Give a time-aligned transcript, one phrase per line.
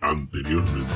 [0.00, 0.86] Anteriormente.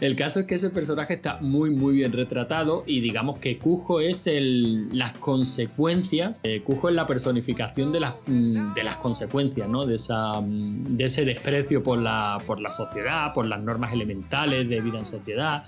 [0.00, 4.00] El caso es que ese personaje está muy muy bien retratado y digamos que Cujo
[4.00, 9.68] es el, las consecuencias, eh, Cujo es la personificación de las, mm, de las consecuencias,
[9.68, 9.86] ¿no?
[9.86, 14.68] de, esa, mm, de ese desprecio por la, por la sociedad, por las normas elementales
[14.68, 15.64] de vida en sociedad.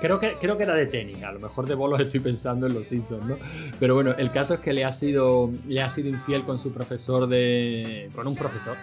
[0.00, 2.74] Creo, que, creo que era de tenis, a lo mejor de bolos estoy pensando en
[2.74, 3.36] los Simpsons, ¿no?
[3.78, 6.72] Pero bueno, el caso es que le ha sido, le ha sido infiel con su
[6.72, 8.08] profesor de.
[8.14, 8.76] con un profesor.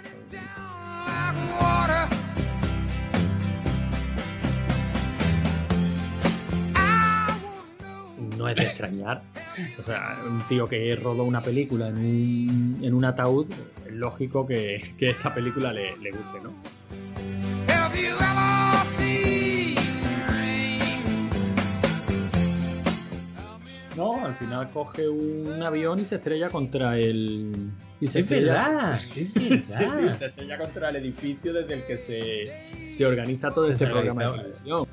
[8.37, 9.21] No es de extrañar.
[9.77, 13.47] O sea, un tío que rodó una película en un, en un ataúd,
[13.85, 16.53] es lógico que, que esta película le, le guste, ¿no?
[23.99, 27.69] No, al final coge un avión y se estrella contra el.
[27.99, 29.61] Y se Es estrella- verdad, Sí, sí,
[30.13, 34.23] se estrella contra el edificio desde el que se, se organiza todo este Se programa
[34.23, 34.87] de televisión.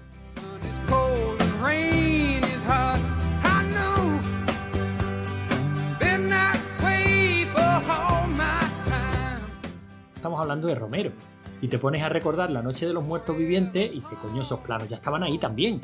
[10.14, 11.12] Estamos hablando de Romero.
[11.60, 14.60] Si te pones a recordar la noche de los muertos vivientes, y dices, coño, esos
[14.60, 15.80] planos ya estaban ahí también.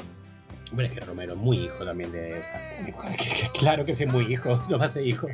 [0.72, 3.52] Hombre, es que Romero es muy hijo también de esa.
[3.52, 5.28] Claro que sí, es muy hijo, no va a ser hijo.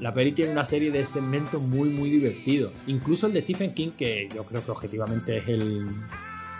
[0.00, 2.72] La peli tiene una serie de segmentos muy, muy divertidos.
[2.86, 5.88] Incluso el de Stephen King, que yo creo que objetivamente es el,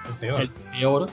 [0.09, 0.41] Es peor.
[0.41, 1.11] el peor.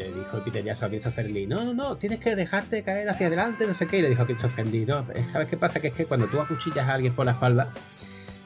[0.00, 3.26] Le dijo el pitellazo a Christopher Lee, no, no, no, tienes que dejarte caer hacia
[3.26, 3.98] adelante, no sé qué.
[3.98, 5.78] Y le dijo a Christopher Lee, no, ¿sabes qué pasa?
[5.78, 7.68] Que es que cuando tú acuchillas a alguien por la espalda,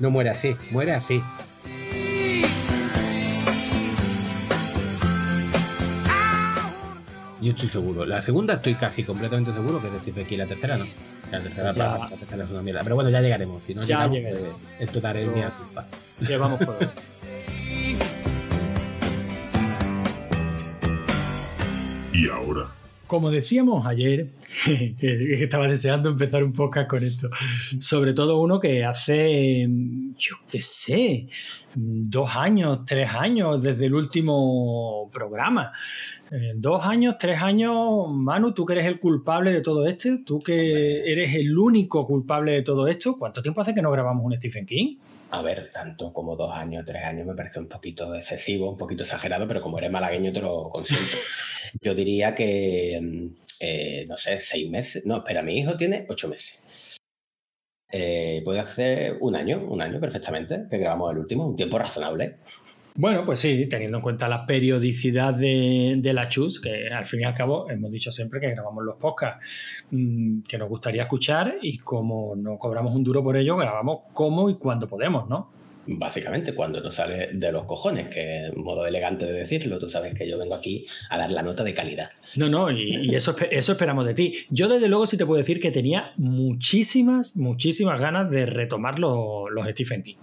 [0.00, 1.22] no muere así, muere así.
[7.40, 8.06] Yo estoy seguro.
[8.06, 10.38] La segunda estoy casi completamente seguro que es de Stephen King.
[10.38, 10.86] La tercera no.
[11.30, 11.98] La tercera, Ya.
[11.98, 12.80] la tercera es una mierda.
[12.82, 13.62] Pero bueno, ya llegaremos.
[13.66, 14.50] Si no Ya llegamos, llegaremos.
[14.62, 15.86] pues, esto daré mi culpa.
[16.26, 16.76] Que vamos por
[22.14, 22.68] Y ahora.
[23.08, 24.30] Como decíamos ayer,
[24.64, 27.28] que estaba deseando empezar un podcast con esto,
[27.80, 29.68] sobre todo uno que hace,
[30.16, 31.26] yo qué sé,
[31.74, 35.72] dos años, tres años desde el último programa.
[36.30, 40.38] Eh, dos años, tres años, Manu, tú que eres el culpable de todo esto, tú
[40.38, 44.34] que eres el único culpable de todo esto, ¿cuánto tiempo hace que no grabamos un
[44.36, 44.96] Stephen King?
[45.34, 49.02] A ver, tanto como dos años, tres años me parece un poquito excesivo, un poquito
[49.02, 51.16] exagerado, pero como eres malagueño te lo consiento.
[51.82, 53.26] Yo diría que, mm,
[53.60, 55.04] eh, no sé, seis meses.
[55.04, 56.62] No, espera, mi hijo tiene ocho meses.
[57.90, 62.38] Eh, puede hacer un año, un año perfectamente, que grabamos el último, un tiempo razonable.
[62.96, 67.22] Bueno, pues sí, teniendo en cuenta la periodicidad de, de la chus, que al fin
[67.22, 71.56] y al cabo hemos dicho siempre que grabamos los podcasts mm, que nos gustaría escuchar
[71.60, 75.50] y como no cobramos un duro por ello, grabamos como y cuando podemos, ¿no?
[75.86, 79.88] Básicamente, cuando no sale de los cojones, que es un modo elegante de decirlo, tú
[79.88, 82.10] sabes que yo vengo aquí a dar la nota de calidad.
[82.36, 84.34] No, no, y, y eso, eso esperamos de ti.
[84.50, 89.50] Yo desde luego sí te puedo decir que tenía muchísimas, muchísimas ganas de retomar los,
[89.50, 90.16] los Stephen King.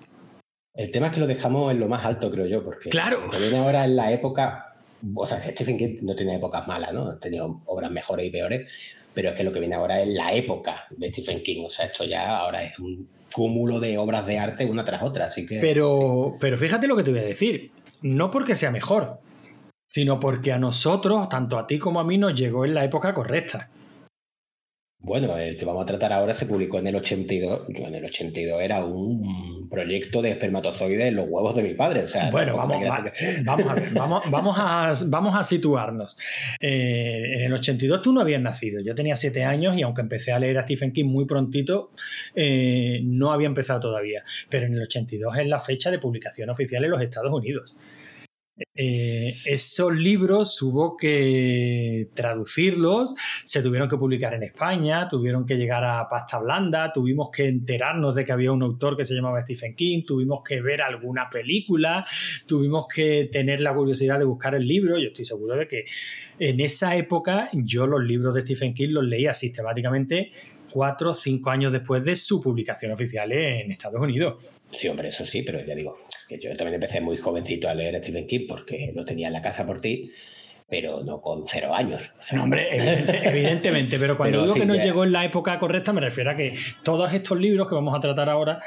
[0.74, 3.26] El tema es que lo dejamos en lo más alto, creo yo, porque Claro.
[3.26, 4.76] lo que viene ahora en la época,
[5.16, 7.08] o sea, Stephen King no tiene épocas malas, ¿no?
[7.10, 8.72] Ha tenido obras mejores y peores,
[9.14, 11.86] pero es que lo que viene ahora es la época de Stephen King, o sea,
[11.88, 15.60] esto ya ahora es un cúmulo de obras de arte una tras otra, así que...
[15.60, 17.72] Pero, pero fíjate lo que te voy a decir.
[18.02, 19.20] No porque sea mejor,
[19.90, 23.14] sino porque a nosotros, tanto a ti como a mí, nos llegó en la época
[23.14, 23.70] correcta.
[25.00, 27.68] Bueno, el que vamos a tratar ahora se publicó en el 82.
[27.70, 32.04] Yo en el 82 era un proyecto de espermatozoides en los huevos de mi padre.
[32.04, 36.18] O sea, Bueno, vamos, va- que- vamos a ver, vamos, vamos, a, vamos a situarnos.
[36.60, 40.32] Eh, en el 82 tú no habías nacido, yo tenía 7 años y aunque empecé
[40.34, 41.92] a leer a Stephen King muy prontito,
[42.36, 44.24] eh, no había empezado todavía.
[44.50, 47.78] Pero en el 82 es la fecha de publicación oficial en los Estados Unidos.
[48.76, 55.84] Eh, esos libros hubo que traducirlos, se tuvieron que publicar en España, tuvieron que llegar
[55.84, 59.76] a pasta blanda, tuvimos que enterarnos de que había un autor que se llamaba Stephen
[59.76, 62.06] King, tuvimos que ver alguna película,
[62.46, 64.98] tuvimos que tener la curiosidad de buscar el libro.
[64.98, 65.86] Yo estoy seguro de que
[66.40, 70.32] en esa época yo los libros de Stephen King los leía sistemáticamente
[70.72, 74.44] cuatro o cinco años después de su publicación oficial en Estados Unidos.
[74.72, 75.98] Sí, hombre, eso sí, pero ya digo,
[76.28, 79.42] que yo también empecé muy jovencito a leer Stephen King porque lo tenía en la
[79.42, 80.12] casa por ti,
[80.70, 82.02] pero no con cero años.
[82.20, 85.12] O sea, No, hombre, evidente- evidentemente, pero cuando Pero digo sí que no llegó en
[85.12, 86.54] la época correcta, me refiero a que
[86.84, 88.60] todos estos libros que vamos a tratar ahora,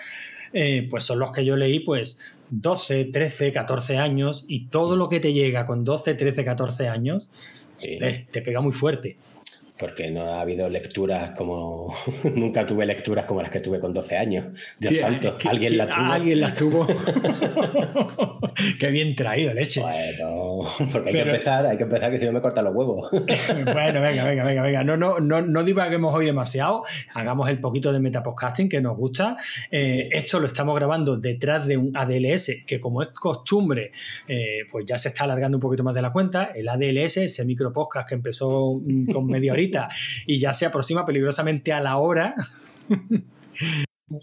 [0.53, 5.09] eh, pues son los que yo leí, pues 12, 13, 14 años, y todo lo
[5.09, 7.33] que te llega con 12, 13, 14 años,
[7.79, 7.99] sí,
[8.31, 9.17] te pega muy fuerte.
[9.79, 11.93] Porque no ha habido lecturas como.
[12.35, 14.45] Nunca tuve lecturas como las que tuve con 12 años.
[14.79, 15.37] De asalto.
[15.49, 16.05] Alguien la tuvo.
[16.05, 16.87] Alguien las tuvo.
[18.79, 19.81] Qué bien traído, leche.
[19.81, 22.75] Bueno, porque hay Pero- que empezar, hay que empezar que si no me cortan los
[22.75, 23.11] huevos.
[23.75, 24.85] Bueno, venga, venga, venga, venga.
[24.85, 26.85] No, no, no, no divaguemos hoy demasiado.
[27.15, 29.37] Hagamos el poquito de metapodcasting que nos gusta.
[29.71, 33.91] Eh, esto lo estamos grabando detrás de un ADLS que, como es costumbre,
[34.29, 36.51] eh, pues ya se está alargando un poquito más de la cuenta.
[36.55, 39.64] El ADLS, ese micro podcast que empezó mm, con media horita
[40.27, 42.35] y ya se aproxima peligrosamente a la hora.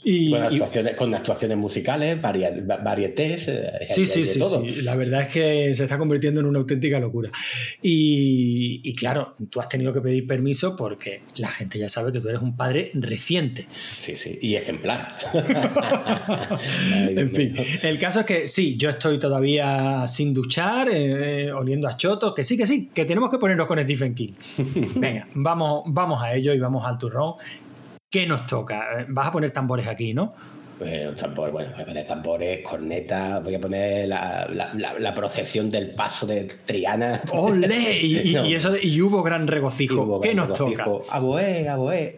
[0.04, 3.48] Y, con, y- actuaciones, con actuaciones musicales, varietés.
[3.48, 4.62] eh, Sí, sí, sí, todo.
[4.64, 4.84] sí.
[4.84, 7.32] La verdad es que se está convirtiendo en una auténtica locura.
[7.82, 12.20] Y, y claro, tú has tenido que pedir permiso porque la gente ya sabe que
[12.20, 13.68] tú eres un padre reciente.
[13.82, 14.38] Sí, sí.
[14.42, 15.18] Y ejemplar.
[17.10, 21.98] En fin, el caso es que sí, yo estoy todavía sin duchar, eh, oliendo a
[21.98, 24.32] chotos, que sí, que sí, que tenemos que ponernos con Stephen King.
[24.96, 27.34] Venga, vamos, vamos a ello y vamos al turrón.
[28.12, 29.00] ¿Qué nos toca?
[29.00, 30.34] Eh, Vas a poner tambores aquí, ¿no?
[30.84, 35.00] Eh, un tambor, bueno, voy a poner tambores, cornetas, voy a poner la, la- la-
[35.00, 37.22] la procesión del paso de Triana.
[37.32, 37.68] ¡Olé!
[38.02, 38.46] Y, y- No.
[38.46, 40.02] y eso, y hubo gran regocijo.
[40.02, 40.84] hubo ¿Qué gran nos regocijo.
[41.04, 41.16] toca?
[41.16, 42.18] Aboé, aboé.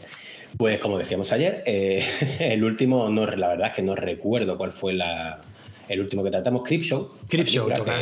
[0.57, 2.03] Pues como decíamos ayer, eh,
[2.39, 5.41] el último, no, la verdad es que no recuerdo cuál fue la,
[5.89, 6.61] el último que tratamos,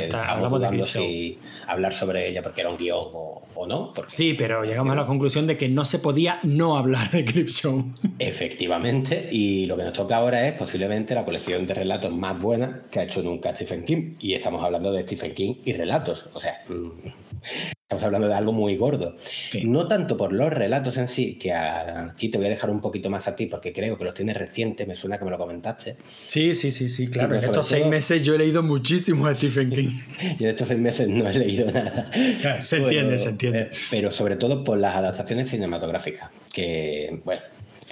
[0.04, 0.68] está- estábamos hablamos de
[1.04, 1.38] si
[1.68, 3.94] hablar sobre ella porque era un guion o, o no.
[3.94, 7.26] porque- Sí, pero llegamos a la conclusión de que no se podía no hablar de
[7.26, 7.86] Creepshow.
[8.20, 12.82] Efectivamente, y lo que nos toca ahora es posiblemente la colección de relatos más buena
[12.92, 14.14] que ha hecho nunca Stephen King.
[14.20, 16.30] Y estamos hablando de Stephen King y relatos.
[16.34, 17.08] O sea, mm,
[17.42, 19.16] estamos hablando de algo muy gordo.
[19.18, 19.66] Sí.
[19.66, 23.10] No tanto por los relatos en sí, que aquí te voy a dejar un poquito
[23.10, 25.98] más a ti porque creo que los tienes recientes, me suena que me lo comentaste.
[26.06, 27.36] Sí, sí, sí, sí, claro.
[27.36, 30.00] En estos seis meses yo he leído muchísimo a Stephen King.
[30.40, 32.10] Y en estos seis meses no he leído nada.
[32.62, 33.60] Se entiende, se entiende.
[33.62, 36.30] eh, Pero sobre todo por las adaptaciones cinematográficas.
[36.54, 37.42] Que, bueno,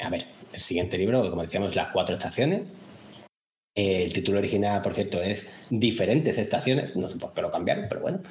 [0.01, 2.61] a ver, el siguiente libro, como decíamos, Las Cuatro Estaciones.
[3.75, 6.95] Eh, El título original, por cierto, es Diferentes Estaciones.
[6.95, 8.21] No sé por qué lo cambiaron, pero bueno.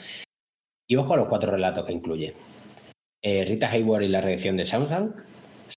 [0.88, 2.34] Y ojo a los cuatro relatos que incluye.
[3.22, 5.16] Eh, Rita Hayworth y la reacción de Shawshank.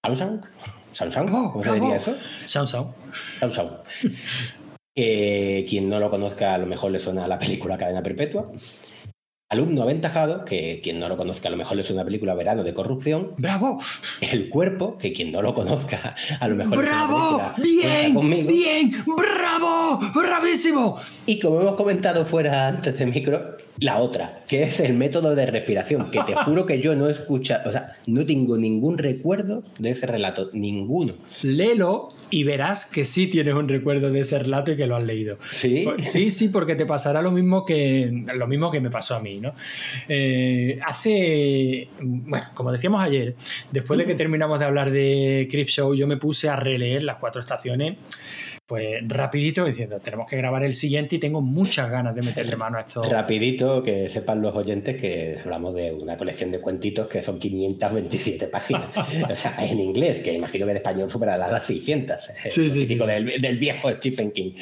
[0.03, 0.45] ¿Shawshank?
[0.93, 1.29] ¿Shawshank?
[1.29, 2.15] Bravo, ¿Cómo se diría eso?
[2.45, 2.93] Sound.
[3.41, 3.71] Shawshank.
[4.95, 8.51] Eh, quien no lo conozca, a lo mejor le suena a la película Cadena Perpetua.
[9.51, 12.33] Alumno aventajado, que quien no lo conozca, a lo mejor le suena a la película
[12.35, 13.31] Verano de Corrupción.
[13.37, 13.81] ¡Bravo!
[14.21, 17.35] El cuerpo, que quien no lo conozca, a lo mejor ¡Bravo!
[17.35, 18.13] Cuenta ¡Bien!
[18.13, 18.49] conmigo.
[18.49, 18.93] ¡Bien!
[19.05, 19.99] ¡Bravo!
[20.15, 20.97] ¡Bravísimo!
[21.25, 25.45] Y como hemos comentado fuera antes de micro, la otra, que es el método de
[25.45, 29.63] respiración, que te juro que yo no he escuchado, o sea, no tengo ningún recuerdo
[29.79, 31.15] de ese relato, ninguno.
[31.41, 35.03] Léelo y verás que sí tienes un recuerdo de ese relato y que lo has
[35.03, 35.39] leído.
[35.49, 39.19] Sí, Sí, sí, porque te pasará lo mismo que, lo mismo que me pasó a
[39.19, 39.40] mí,
[40.07, 43.35] Eh, hace, bueno, como decíamos ayer,
[43.71, 47.41] después de que terminamos de hablar de Creepshow, yo me puse a releer las cuatro
[47.41, 47.97] estaciones,
[48.71, 52.77] pues rapidito, diciendo, tenemos que grabar el siguiente y tengo muchas ganas de meterle mano
[52.77, 53.03] a esto.
[53.03, 58.47] Rapidito, que sepan los oyentes que hablamos de una colección de cuentitos que son 527
[58.47, 58.85] páginas.
[59.29, 62.31] o sea, en inglés, que imagino que en español superará las 600.
[62.47, 62.95] Sí, sí, sí.
[62.95, 64.53] Del, del viejo Stephen King.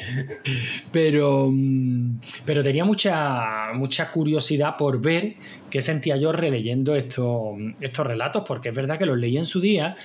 [0.92, 5.36] Pero, mm, pero tenía mucha, mucha curiosidad por ver
[5.70, 9.62] qué sentía yo releyendo estos, estos relatos, porque es verdad que los leí en su
[9.62, 9.96] día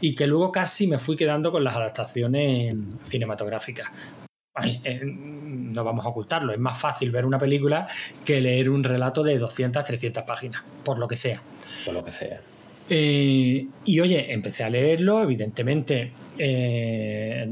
[0.00, 3.90] y que luego casi me fui quedando con las adaptaciones cinematográficas.
[4.56, 7.88] Ay, eh, no vamos a ocultarlo, es más fácil ver una película
[8.24, 11.42] que leer un relato de 200, 300 páginas, por lo que sea.
[11.84, 12.40] Por lo que sea.
[12.88, 17.48] Eh, y oye, empecé a leerlo, evidentemente, eh,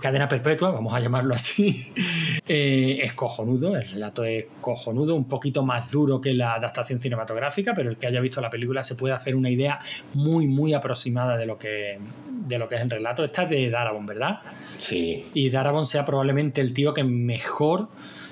[0.00, 1.92] cadena perpetua, vamos a llamarlo así,
[2.48, 7.74] eh, es cojonudo, el relato es cojonudo, un poquito más duro que la adaptación cinematográfica,
[7.74, 9.78] pero el que haya visto la película se puede hacer una idea
[10.14, 13.24] muy, muy aproximada de lo que, de lo que es el relato.
[13.24, 14.40] Esta es de Darabont, ¿verdad?
[14.78, 15.24] Sí.
[15.34, 17.88] Y Darabont sea probablemente el tío que mejor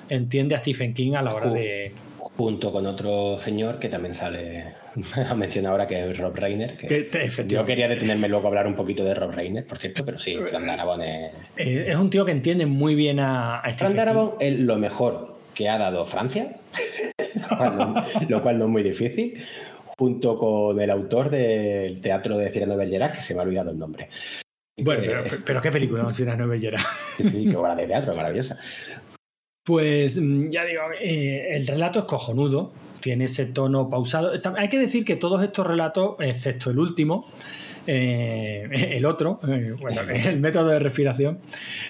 [0.09, 1.93] entiende a Stephen King a la hora Ju- de...
[2.19, 4.75] Junto con otro señor que también sale,
[5.29, 6.77] ha mencionado ahora que es Rob Reiner.
[6.77, 9.79] Que que te- yo quería detenerme luego a hablar un poquito de Rob Reiner, por
[9.79, 11.33] cierto, pero sí, Fran Darabont es.
[11.57, 13.97] Eh, Es un tío que entiende muy bien a, a Fran Stephen King.
[13.97, 16.57] Darabont es lo mejor que ha dado Francia,
[18.29, 19.43] lo cual no- es muy difícil,
[19.99, 23.79] junto con el autor del teatro de Cyrano Bergerac, que se me ha olvidado el
[23.79, 24.09] nombre.
[24.79, 26.79] Bueno, Que- pero, pero qué película, una novellera.
[27.17, 28.59] Sí, qué obra de teatro, maravillosa.
[29.65, 34.31] Pues mm, ya digo, eh, el relato es cojonudo, tiene ese tono pausado.
[34.57, 37.27] Hay que decir que todos estos relatos, excepto el último,
[37.87, 41.41] eh, el otro, eh, bueno, el método de respiración,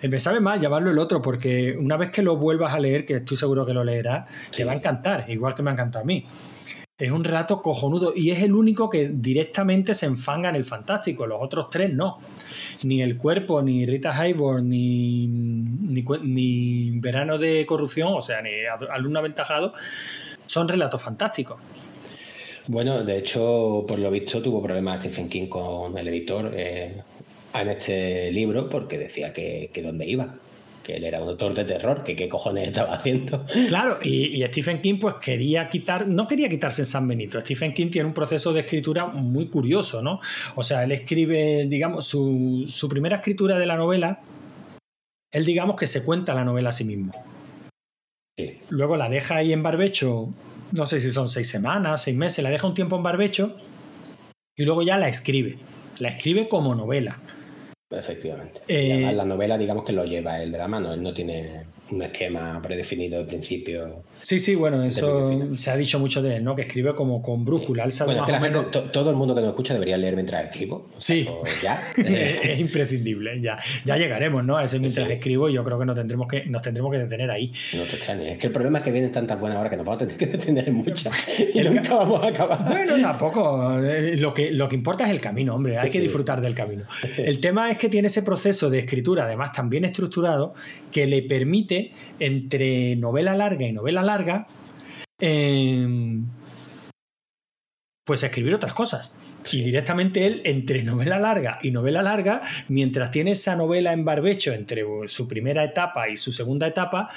[0.01, 3.05] eh, me sabe más llamarlo el otro, porque una vez que lo vuelvas a leer,
[3.05, 6.05] que estoy seguro que lo leerás, te va a encantar, igual que me ha encantado
[6.05, 6.27] a mí.
[7.01, 11.27] Es un relato cojonudo y es el único que directamente se enfanga en el fantástico.
[11.27, 12.19] Los otros tres no.
[12.83, 18.51] Ni El Cuerpo, ni Rita Hayworth, ni, ni, Verano de Corrupción, o sea, ni
[18.91, 19.73] Alumno Aventajado,
[20.51, 21.59] son relatos fantásticos.
[22.67, 27.03] Bueno, de hecho, por lo visto, tuvo problemas Stephen King con el editor eh,
[27.55, 30.35] en este libro porque decía que, que dónde iba,
[30.85, 33.45] que él era un autor de terror, que qué cojones estaba haciendo.
[33.69, 37.41] Claro, y, y Stephen King pues quería quitar, no quería quitarse en San Benito.
[37.41, 40.21] Stephen King tiene un proceso de escritura muy curioso, ¿no?
[40.55, 44.21] O sea, él escribe, digamos, su, su primera escritura de la novela,
[45.33, 47.13] él digamos que se cuenta la novela a sí mismo.
[48.41, 48.59] Sí.
[48.71, 50.29] Luego la deja ahí en barbecho,
[50.73, 53.57] no sé si son seis semanas, seis meses, la deja un tiempo en barbecho
[54.57, 55.59] y luego ya la escribe.
[55.99, 57.21] La escribe como novela.
[57.91, 58.61] Efectivamente.
[58.69, 61.13] Eh, Y además, la novela, digamos que lo lleva él de la mano, él no
[61.13, 64.05] tiene un esquema predefinido de principio.
[64.23, 66.55] Sí, sí, bueno, eso se ha dicho mucho de él, ¿no?
[66.57, 67.85] Que escribe como con brújula.
[67.85, 69.97] Él sabe Bueno, que la menos- gente, to- todo el mundo que nos escucha debería
[69.97, 70.89] leer mientras escribo.
[70.97, 71.29] O sea, Sí.
[71.63, 71.83] ya.
[71.97, 73.41] es, es imprescindible.
[73.41, 74.57] Ya, ya llegaremos, ¿no?
[74.57, 75.15] A ese mientras Sí.
[75.15, 77.53] escribo, yo creo que nos tendremos que, nos tendremos que detener ahí.
[77.75, 78.33] No te extrañes.
[78.33, 80.17] Es que el problema es que vienen tantas buenas horas que nos vamos a tener
[80.19, 81.11] que detener en muchas.
[81.55, 82.65] Y El nunca vamos a acabar.
[82.69, 83.79] Bueno, tampoco.
[83.83, 85.79] eh, Lo que, lo que importa es el camino, hombre.
[85.79, 86.85] Hay que disfrutar del camino.
[87.17, 90.55] El tema es que tiene ese proceso de escritura, además tan bien estructurado,
[90.93, 94.10] que le permite, entre novela larga y novela larga,
[95.21, 96.25] em,
[98.05, 99.13] pues escribir otras cosas.
[99.53, 104.53] Y directamente él, entre novela larga y novela larga, mientras tiene esa novela en barbecho
[104.53, 107.09] entre su primera etapa y su segunda etapa,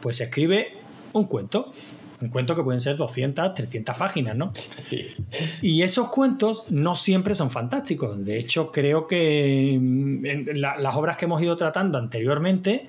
[0.00, 0.74] pues escribe
[1.14, 1.72] un cuento.
[2.20, 4.52] Un cuento que pueden ser 200, 300 páginas, ¿no?
[5.60, 8.24] Y esos cuentos no siempre son fantásticos.
[8.24, 12.86] De hecho, creo que en la- las obras que hemos ido tratando anteriormente,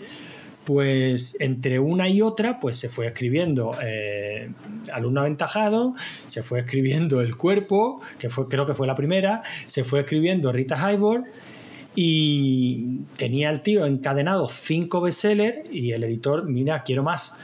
[0.66, 4.50] pues entre una y otra, pues se fue escribiendo eh,
[4.92, 5.94] Alumno Aventajado,
[6.28, 10.52] se fue escribiendo El Cuerpo, que fue, creo que fue la primera, se fue escribiendo
[10.52, 11.26] Rita Hayworth
[11.96, 17.36] y tenía el tío encadenado cinco bestsellers y el editor, mira, quiero más.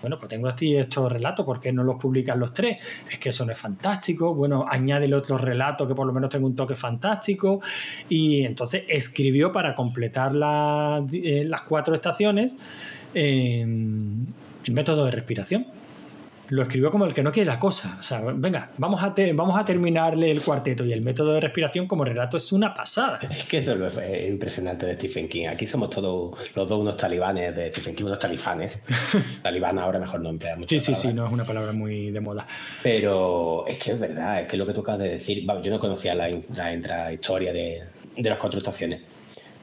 [0.00, 2.78] Bueno, pues tengo aquí estos relatos, ¿por qué no los publican los tres?
[3.10, 4.34] Es que eso no es fantástico.
[4.34, 7.60] Bueno, añádele otro relato que por lo menos tenga un toque fantástico.
[8.08, 12.56] Y entonces escribió para completar la- eh, las cuatro estaciones
[13.14, 15.66] eh, el método de respiración.
[16.50, 17.96] Lo escribió como el que no quiere la cosa.
[17.98, 20.84] O sea, venga, vamos a, te- vamos a terminarle el cuarteto.
[20.84, 23.20] Y el método de respiración como relato es una pasada.
[23.30, 25.46] Es que eso es lo es impresionante de Stephen King.
[25.46, 28.82] Aquí somos todos los dos unos talibanes de Stephen King, unos talifanes.
[29.42, 30.68] Talibán ahora mejor no emplea mucho.
[30.68, 32.46] Sí, la sí, sí, no es una palabra muy de moda.
[32.82, 35.78] Pero es que es verdad, es que lo que tú acabas de decir, yo no
[35.78, 37.84] conocía la, in- la intrahistoria de,
[38.16, 39.00] de las cuatro estaciones,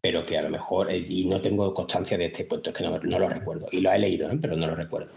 [0.01, 2.83] pero que a lo mejor, eh, y no tengo constancia de este cuento, es que
[2.85, 4.37] no, no lo recuerdo, y lo he leído, ¿eh?
[4.41, 5.09] pero no lo recuerdo.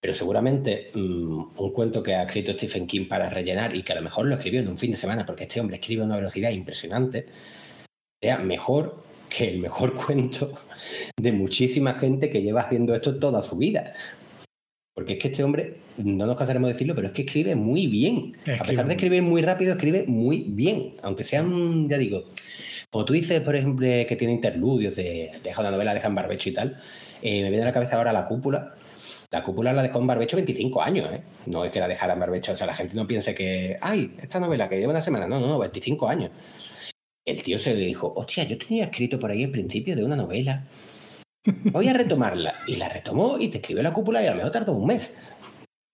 [0.00, 3.96] Pero seguramente mm, un cuento que ha escrito Stephen King para rellenar y que a
[3.96, 6.16] lo mejor lo escribió en un fin de semana, porque este hombre escribe a una
[6.16, 7.26] velocidad impresionante,
[8.22, 10.52] sea mejor que el mejor cuento
[11.16, 13.94] de muchísima gente que lleva haciendo esto toda su vida.
[14.94, 17.86] Porque es que este hombre, no nos cansaremos de decirlo, pero es que escribe muy
[17.86, 18.32] bien.
[18.60, 20.94] a pesar de escribir muy rápido, escribe muy bien.
[21.02, 22.24] Aunque sean, ya digo,
[22.90, 26.48] como tú dices, por ejemplo, que tiene interludios de deja una novela, deja en barbecho
[26.48, 26.80] y tal,
[27.22, 28.74] eh, me viene a la cabeza ahora la cúpula.
[29.30, 31.22] La cúpula la dejó en barbecho 25 años, ¿eh?
[31.46, 34.14] No es que la dejara en barbecho, o sea, la gente no piense que, ay,
[34.18, 36.30] esta novela que lleva una semana, no, no, no, 25 años.
[37.26, 40.16] El tío se le dijo, hostia, yo tenía escrito por ahí el principio de una
[40.16, 40.66] novela.
[41.72, 42.54] Voy a retomarla.
[42.66, 45.12] Y la retomó y te escribió la cúpula y a lo mejor tardó un mes.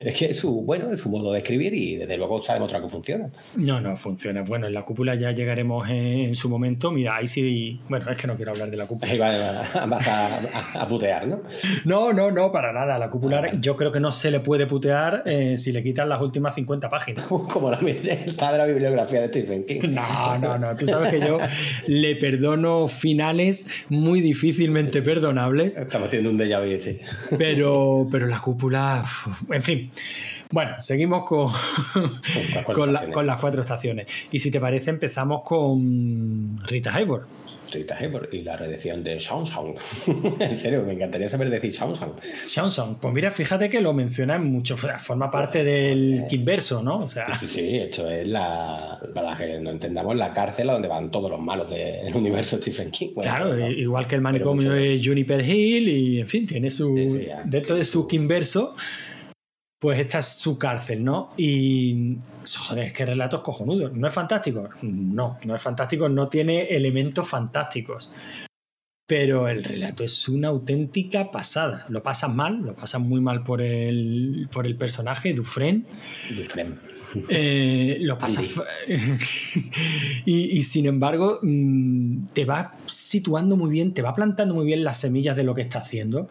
[0.05, 2.85] Es que es su, bueno, es su modo de escribir y desde luego está demostrado
[2.85, 3.31] que funciona.
[3.57, 4.43] No, no funciona.
[4.43, 6.91] Bueno, en la cúpula ya llegaremos en, en su momento.
[6.91, 7.81] Mira, ahí sí.
[7.89, 9.11] Bueno, es que no quiero hablar de la cúpula.
[9.13, 11.41] Ahí va- vas a, a- a putear, ¿no?
[11.85, 12.99] No, no, no, para nada.
[12.99, 16.09] La cúpula Ah, yo creo que no se le puede putear eh, si le quitan
[16.09, 17.27] las últimas 50 páginas.
[17.29, 19.81] Como la está de la bibliografía de Stephen King.
[19.91, 20.77] No, no, no.
[20.77, 21.39] Tú sabes que yo
[21.87, 26.99] le perdono finales muy difícilmente perdonables, Estamos teniendo un déjà vu, sí.
[27.39, 29.05] pero, pero la cúpula.
[29.51, 29.91] En fin.
[30.51, 33.15] Bueno, seguimos con, las cuatro con, la- estaciones.
[33.15, 34.07] con las cuatro estaciones.
[34.31, 37.27] Y si te parece, empezamos con Rita Hayworth.
[37.73, 39.79] Rita Hayworth y la redención de Shawshank.
[40.39, 42.13] en serio, me encantaría saber decir Shawshank.
[42.55, 46.99] Johnson, pues mira, fíjate que lo menciona mucho, forma parte del Kinverso, ¿no?
[46.99, 50.87] O sea, Sí, sí, esto es la, para que no entendamos, la cárcel a donde
[50.89, 53.09] van todos los malos del universo Stephen King.
[53.17, 56.71] Bueno, claro, no, igual que el manicomio mucho- de Juniper Hill y, en fin, tiene
[56.71, 57.43] su, Sí, sí, ya.
[57.45, 58.77] dentro de su Kinverso,
[59.85, 61.35] pues esta es su cárcel, ¿no?
[61.37, 62.17] Y,
[62.57, 63.93] joder, es que relatos cojonudos.
[63.93, 64.71] ¿No es fantástico?
[64.81, 68.11] No, no es fantástico, no tiene elementos fantásticos.
[69.07, 71.85] Pero el relato es una auténtica pasada.
[71.91, 75.85] Lo pasan mal, lo pasan muy mal por el, por el personaje, Dufresne.
[76.35, 76.77] Dufresne.
[77.29, 78.41] Eh, lo pasa.
[80.25, 84.83] y, y sin embargo, mm, te va situando muy bien, te va plantando muy bien
[84.83, 86.31] las semillas de lo que está haciendo.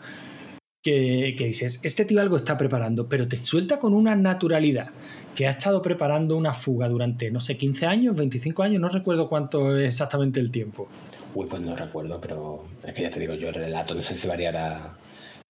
[0.84, 4.90] Que, que dices, este tío algo está preparando, pero te suelta con una naturalidad
[5.34, 9.30] que ha estado preparando una fuga durante, no sé, 15 años, 25 años, no recuerdo
[9.30, 10.90] cuánto es exactamente el tiempo.
[11.34, 14.16] Uy, pues no recuerdo, pero es que ya te digo, yo el relato no sé
[14.18, 14.94] si variará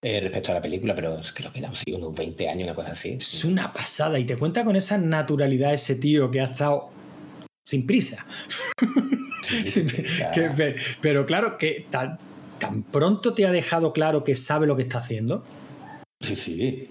[0.04, 2.92] eh, respecto a la película, pero creo que eran sí, unos 20 años, una cosa
[2.92, 3.14] así.
[3.20, 6.92] Es una pasada y te cuenta con esa naturalidad ese tío que ha estado
[7.66, 8.24] sin prisa.
[9.42, 9.84] Sí,
[10.34, 12.20] Que- pero claro, que tan,
[12.68, 15.44] tan pronto te ha dejado claro que sabe lo que está haciendo.
[16.22, 16.90] Sí, sí.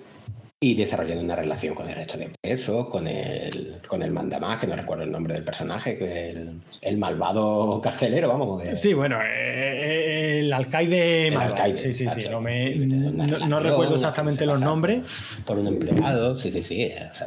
[0.60, 4.68] Y desarrollando una relación con el resto de presos, con el, con el mandamás, que
[4.68, 8.62] no recuerdo el nombre del personaje, que el, el malvado carcelero, vamos.
[8.62, 11.54] de- Sí, bueno, eh, el alcaide el malvado.
[11.56, 12.28] alcaide, Sí, sí, sí.
[12.30, 15.02] No, me- Una no- no relación, recuerdo exactamente los nombres.
[15.44, 16.84] Por un empleado, sí, sí, sí.
[16.84, 17.26] o sea,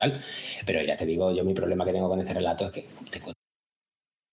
[0.00, 0.20] tal.
[0.64, 3.32] Pero ya te digo, yo mi problema que tengo con este relato es que tengo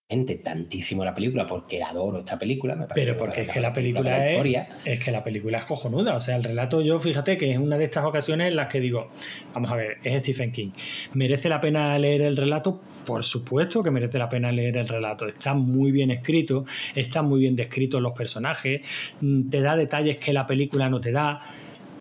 [0.08, 2.76] tantísimo la película porque adoro esta película.
[2.76, 4.70] me Pero porque es que la película es, historia.
[4.86, 6.16] es que la película es cojonuda.
[6.16, 8.80] O sea, el relato, yo fíjate que es una de estas ocasiones en las que
[8.80, 9.10] digo,
[9.54, 10.72] vamos a ver, es Stephen King.
[11.14, 12.82] ¿Merece la pena leer el relato?
[13.06, 15.28] Por supuesto que merece la pena leer el relato.
[15.28, 20.34] Está muy bien escrito, están muy bien descritos los personajes, mm, te da detalles que
[20.34, 21.40] la película no te da.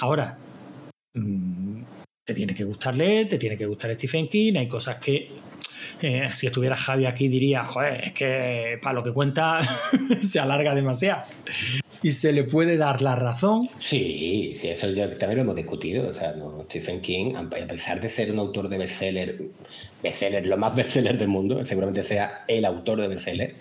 [0.00, 0.36] Ahora,
[1.14, 1.63] mm,
[2.24, 5.28] te tiene que gustar leer, te tiene que gustar Stephen King, hay cosas que
[6.00, 9.60] eh, si estuviera Javi aquí diría, joder, es que para lo que cuenta
[10.20, 11.24] se alarga demasiado.
[12.02, 13.68] Y se le puede dar la razón.
[13.78, 16.12] Sí, sí, eso también lo hemos discutido.
[16.64, 19.36] Stephen King, a pesar de ser un autor de bestseller,
[20.02, 23.54] bestseller, lo más bestseller del mundo, seguramente sea el autor de bestseller,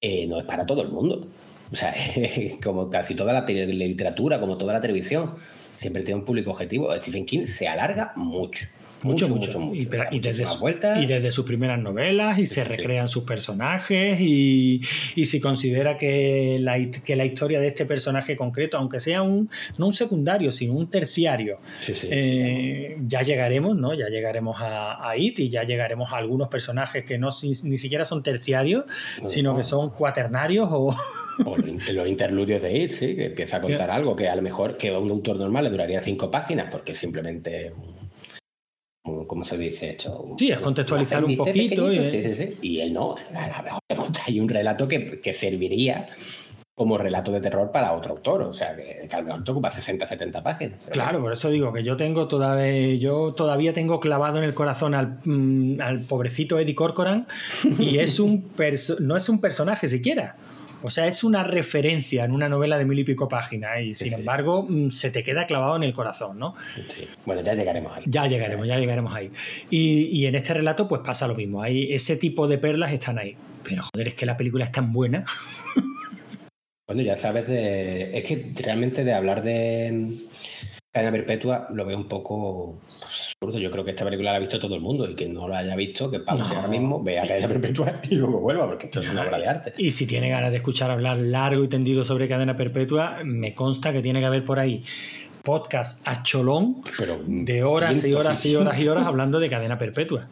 [0.00, 1.28] eh, no es para todo el mundo.
[1.72, 1.94] O sea,
[2.62, 5.34] como casi toda la literatura, como toda la televisión,
[5.76, 6.94] siempre tiene un público objetivo.
[6.96, 8.66] Stephen King se alarga mucho.
[9.02, 9.50] Mucho, mucho.
[9.74, 11.02] Y, desde muchísimas su- vueltas.
[11.02, 14.80] y desde sus primeras novelas, y se recrean sus personajes, y,
[15.14, 19.48] y si considera que la, que la historia de este personaje concreto, aunque sea un,
[19.78, 23.94] no un secundario, sino un terciario, Sí, eh, ya llegaremos, ¿no?
[23.94, 27.76] Ya llegaremos a, a It y ya llegaremos a algunos personajes que no si- ni
[27.76, 28.84] siquiera son terciarios,
[29.22, 29.58] No, sino no.
[29.58, 30.94] que son cuaternarios o,
[31.44, 34.34] O los in- los interludios de It, sí, que empieza a contar algo que a
[34.36, 37.72] lo mejor que a un autor normal le duraría cinco páginas, porque simplemente,
[39.26, 40.34] ¿cómo se dice esto?
[40.38, 42.58] Sí, es contextualizar Un poquito y- pequeñito, sí, sí, sí.
[42.62, 46.08] Y él no, a lo mejor ahí un relato que, que serviría
[46.74, 49.50] como relato de terror para otro autor, o sea, que, que a lo mejor te
[49.50, 50.78] ocupa 60, 70 páginas.
[50.90, 54.94] Claro, por eso digo que yo tengo todavía, yo todavía tengo clavado en el corazón
[54.94, 57.26] al, mm, al pobrecito Eddie Corcoran
[57.78, 60.36] y es un perso- no es un personaje siquiera.
[60.82, 64.08] O sea, es una referencia en una novela de mil y pico páginas y sin
[64.08, 64.14] sí.
[64.14, 66.54] embargo mm, se te queda clavado en el corazón, ¿no?
[66.88, 67.06] Sí.
[67.24, 68.04] Bueno, ya llegaremos ahí.
[68.06, 69.30] Ya llegaremos, ya llegaremos ahí.
[69.70, 73.18] Y, y en este relato pues pasa lo mismo, hay ese tipo de perlas están
[73.18, 73.36] ahí.
[73.64, 75.24] Pero joder, es que la película es tan buena.
[76.86, 78.16] Bueno, ya sabes de.
[78.16, 80.20] Es que realmente de hablar de
[80.92, 82.80] cadena perpetua lo veo un poco
[83.40, 83.58] absurdo.
[83.58, 85.58] Yo creo que esta película la ha visto todo el mundo y que no la
[85.58, 86.56] haya visto, que pause No.
[86.56, 89.74] ahora mismo, vea cadena perpetua y luego vuelva, porque esto es una obra de arte.
[89.76, 93.92] Y si tiene ganas de escuchar hablar largo y tendido sobre cadena perpetua, me consta
[93.92, 94.82] que tiene que haber por ahí
[95.42, 99.76] podcast a cholón Pero de horas y horas y horas y horas hablando de cadena
[99.78, 100.28] perpetua.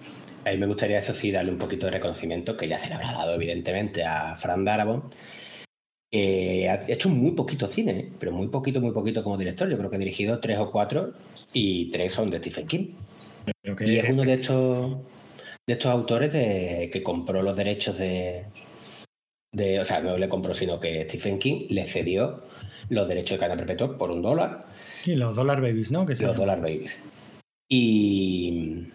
[0.47, 2.95] A mí me gustaría, eso sí, darle un poquito de reconocimiento, que ya se le
[2.95, 5.05] habrá dado, evidentemente, a Fran Darabont,
[6.15, 8.09] que ha hecho muy poquito cine, ¿eh?
[8.21, 9.69] pero muy poquito, muy poquito como director.
[9.69, 11.13] Yo creo que ha dirigido tres o cuatro
[11.53, 12.87] y tres son de Stephen King.
[13.77, 14.97] Que- Y es uno de estos,
[15.67, 18.45] de estos autores de, que compró los derechos de,
[19.53, 19.81] de.
[19.81, 22.37] O sea, no le compró, sino que Stephen King le cedió
[22.91, 24.67] los derechos de cadena perpetua por un dólar
[25.05, 26.07] y los Dollar Babies, ¿no?
[26.07, 27.03] Que los Dollar Babies.
[27.69, 28.87] Y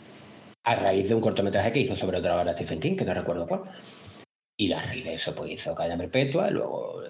[0.63, 3.13] a raíz de un cortometraje que hizo sobre otra obra de Stephen King, que no
[3.13, 3.63] recuerdo cuál.
[4.59, 7.01] Y a raíz de eso, hizo Cadena Perpetua, luego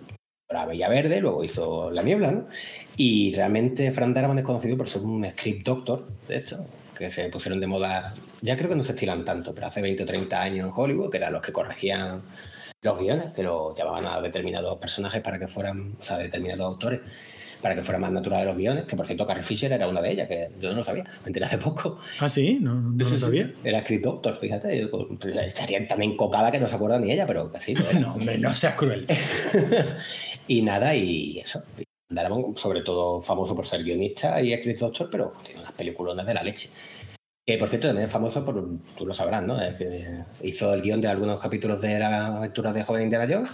[0.49, 2.47] La Bella Verde, luego hizo La Niebla, ¿no?
[2.95, 7.27] Y realmente Frank Darabont es conocido por ser un script doctor, de hecho, que se
[7.29, 10.39] pusieron de moda, ya creo que no se estilan tanto, pero hace 20 o 30
[10.39, 12.21] años en Hollywood, que eran los que corregían
[12.83, 16.99] los guiones, que lo llamaban a determinados personajes para que fueran, o sea, determinados autores,
[17.61, 20.11] para que fueran más naturales los guiones, que por cierto Carrie Fisher era una de
[20.11, 21.99] ellas, que yo no lo sabía, me enteré hace poco.
[22.19, 23.51] Ah, sí, no, no lo sabía.
[23.63, 27.27] Era script doctor, fíjate, yo, pues, estaría tan encocada que no se acuerda ni ella,
[27.27, 27.73] pero casi.
[27.99, 29.05] No, hombre, no seas cruel.
[30.47, 31.63] y nada, y eso.
[32.09, 36.33] Darabont, sobre todo famoso por ser guionista y script doctor, pero tiene unas peliculones de
[36.33, 36.69] la leche.
[37.45, 38.63] Que por cierto también es famoso por,
[38.95, 39.59] tú lo sabrás, ¿no?
[39.59, 43.49] Es que hizo el guion de algunos capítulos de las aventuras de Joven Indiana Jones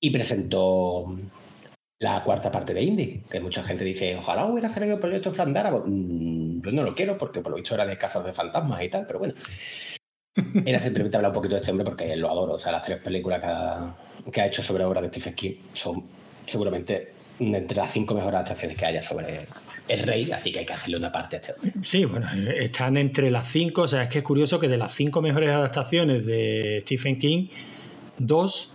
[0.00, 1.16] y presentó
[2.00, 5.52] la cuarta parte de Indie, que mucha gente dice, ojalá hubiera salido el proyecto Fran
[5.52, 5.86] Darabont.
[5.88, 8.88] Mm, yo no lo quiero porque por lo visto era de casas de fantasmas y
[8.88, 9.34] tal, pero bueno.
[10.64, 12.54] Era simplemente hablar un poquito de este hombre porque lo adoro.
[12.54, 13.96] O sea, las tres películas que ha,
[14.30, 16.04] que ha hecho sobre obras de Stephen King son
[16.46, 19.48] seguramente entre las cinco mejores adaptaciones que haya sobre
[19.88, 21.72] el rey, así que hay que hacerle una parte a este hombre.
[21.82, 24.94] Sí, bueno, están entre las cinco, o sea, es que es curioso que de las
[24.94, 27.48] cinco mejores adaptaciones de Stephen King,
[28.18, 28.74] dos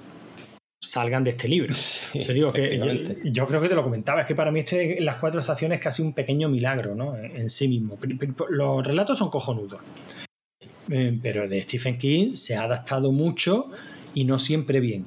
[0.84, 1.74] salgan de este libro.
[1.74, 2.80] Sí, o sea, digo que
[3.24, 5.84] yo, creo que te lo comentaba, es que para mí este, las cuatro estaciones es
[5.84, 7.18] casi un pequeño milagro, ¿no?
[7.18, 7.98] En, en sí mismo.
[8.50, 9.82] Los relatos son cojonudos.
[10.90, 13.70] Eh, pero de Stephen King se ha adaptado mucho
[14.14, 15.06] y no siempre bien.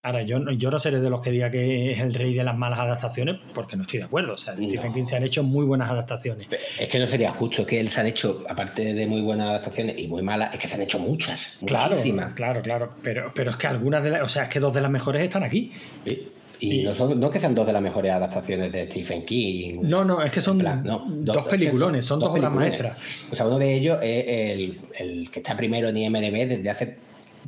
[0.00, 2.44] Ahora, yo, no- yo no seré de los que diga que es el rey de
[2.44, 4.34] las malas adaptaciones, porque no estoy de acuerdo.
[4.34, 4.68] O sea, de No.
[4.68, 6.46] Stephen King se han hecho muy buenas adaptaciones.
[6.78, 9.98] Es que no sería justo, que él se han hecho, aparte de muy buenas adaptaciones
[9.98, 12.32] y muy malas, es que se han hecho muchas, Claro, muchísimas.
[12.34, 12.92] claro, claro.
[13.02, 15.20] Pero, pero es que algunas de las, o sea, es que dos de las mejores
[15.20, 15.72] están aquí.
[16.06, 16.28] Sí.
[16.60, 19.80] Y, Y- no, son, no que sean dos de las mejores adaptaciones de Stephen King.
[19.82, 22.80] No, no, es que son En plan, no, dos dos- peliculones, son dos, obras peliculones.
[22.82, 23.32] maestras.
[23.32, 26.96] O sea, uno de ellos es el, el que está primero en IMDB desde hace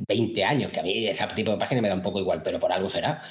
[0.07, 2.59] 20 años, que a mí ese tipo de página me da un poco igual, pero
[2.59, 3.21] por algo será.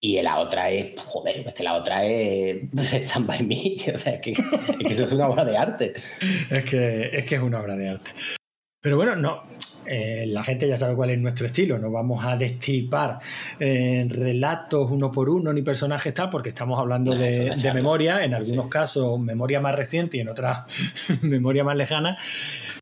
[0.00, 2.62] Y la otra es, joder, es que la otra es
[3.10, 4.38] Stand By Me, o sea, es que, es
[4.86, 5.94] que eso es una obra de arte.
[6.50, 8.10] Es que, es que es una obra de arte.
[8.80, 9.42] Pero bueno, no.
[9.86, 11.78] eh, la gente ya sabe cuál es nuestro estilo.
[11.78, 13.18] No vamos a destripar
[13.58, 18.34] eh, relatos uno por uno ni personajes tal, porque estamos hablando No, de, memoria, en
[18.34, 18.70] algunos Sí.
[18.70, 20.60] casos memoria más reciente y en otras
[21.22, 22.16] memoria más lejana.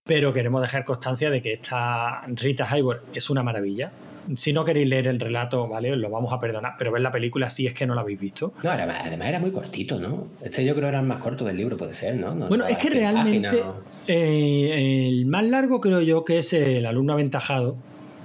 [0.04, 3.90] Pero queremos dejar constancia de que esta Rita Hayworth es una maravilla.
[4.34, 5.92] Si no queréis leer el relato, ¿vale?
[5.92, 8.18] Os lo vamos a perdonar, pero ver la película si es que no la habéis
[8.20, 8.52] visto.
[8.62, 10.28] No, además, además era muy cortito, ¿no?
[10.42, 12.34] Este yo creo era el más corto del libro, puede ser, ¿no?
[12.34, 13.62] No Bueno, es que 100 realmente
[14.08, 17.76] eh, el más largo creo yo que es el alumno aventajado.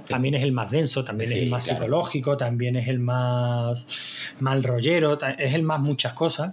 [0.08, 1.78] También es el más denso, también es el más claro.
[1.80, 6.52] psicológico, también es el más mal rollero, es el más muchas cosas.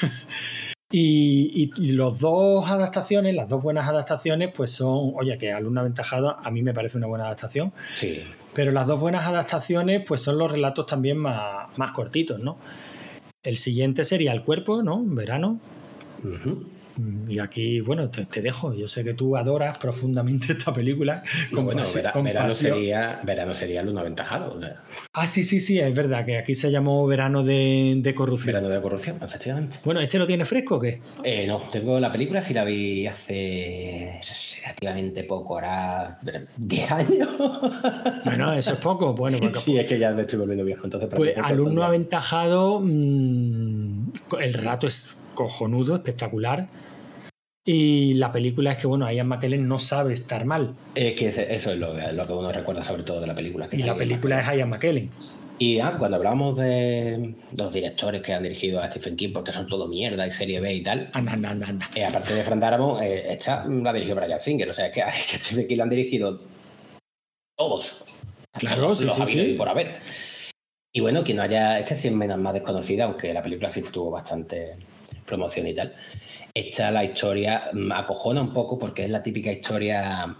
[0.90, 5.80] y, y- y los dos adaptaciones, las dos buenas adaptaciones, pues son, oye, que alumno
[5.80, 8.22] aventajado a mí me parece una buena adaptación, Sí.
[8.54, 12.56] Pero las dos buenas adaptaciones, pues son los relatos también más, más cortitos, ¿no?
[13.42, 15.02] El siguiente sería El cuerpo, ¿no?
[15.04, 15.60] Verano.
[17.28, 18.74] Y aquí, bueno, te, te dejo.
[18.74, 21.22] Yo sé que tú adoras profundamente esta película.
[21.52, 24.58] Con bueno, pasi- vera- con verano, sería, verano sería el uno aventajado.
[25.12, 28.54] Ah, sí, sí, sí, es verdad que aquí se llamó Verano de, de Corrupción.
[28.54, 29.76] Verano de corrupción, efectivamente.
[29.84, 31.00] Bueno, ¿este lo tiene fresco o qué?
[31.24, 34.20] Eh, no, tengo la película, si la vi hace
[34.62, 36.18] relativamente poco, ahora
[36.56, 37.28] 10 años.
[38.24, 39.12] Bueno, eso es poco.
[39.14, 41.08] Bueno, porque, Sí, es que ya me estoy volviendo viejo, entonces...
[41.08, 43.83] para pues alumno aventajado, mm,
[44.40, 46.68] el relato es cojonudo, espectacular.
[47.66, 50.74] Y la película es que, bueno, Ian McKellen no sabe estar mal.
[50.94, 53.68] Es que eso es lo, lo que uno recuerda sobre todo de la película.
[53.68, 55.10] que Y la película es Ian McKellen.
[55.58, 59.66] Y ah, cuando hablamos de los directores que han dirigido a Stephen King, porque son
[59.66, 63.00] todo mierda y serie B y tal, Anda, anda, anda, eh, aparte de Frank Darabont,
[63.02, 64.68] eh, esta la dirigió Brian Singer.
[64.68, 66.42] O sea, es que, es que a Stephen King lo han dirigido
[67.56, 68.04] todos.
[68.58, 69.54] Claro, sí, los sí, sí.
[69.56, 70.00] por haber.
[70.96, 71.80] Y bueno, quien no haya.
[71.80, 74.76] Esta sí es menos más desconocida, aunque la película sí tuvo bastante
[75.26, 75.92] promoción y tal.
[76.54, 80.36] Esta, la historia, mm, acojona un poco porque es la típica historia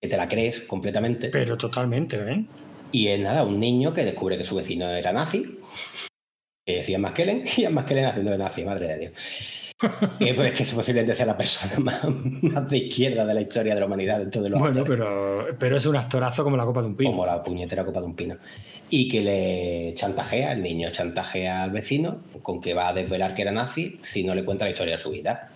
[0.00, 1.28] que te la crees completamente.
[1.28, 2.44] Pero totalmente, ¿eh?
[2.90, 5.58] Y es nada, un niño que descubre que su vecino era nazi,
[6.66, 9.12] que decía McKellen, y a McKellen haciendo de nazi, madre de Dios.
[9.80, 12.04] Pues que es posiblemente sea la persona más,
[12.42, 14.98] más de izquierda de la historia de la humanidad dentro de los Bueno, actores.
[15.00, 17.10] pero, pero es un actorazo como la copa de un pino.
[17.10, 18.36] como la puñetera copa de un pino.
[18.90, 23.42] Y que le chantajea, el niño chantajea al vecino con que va a desvelar que
[23.42, 25.50] era nazi si no le cuenta la historia de su vida.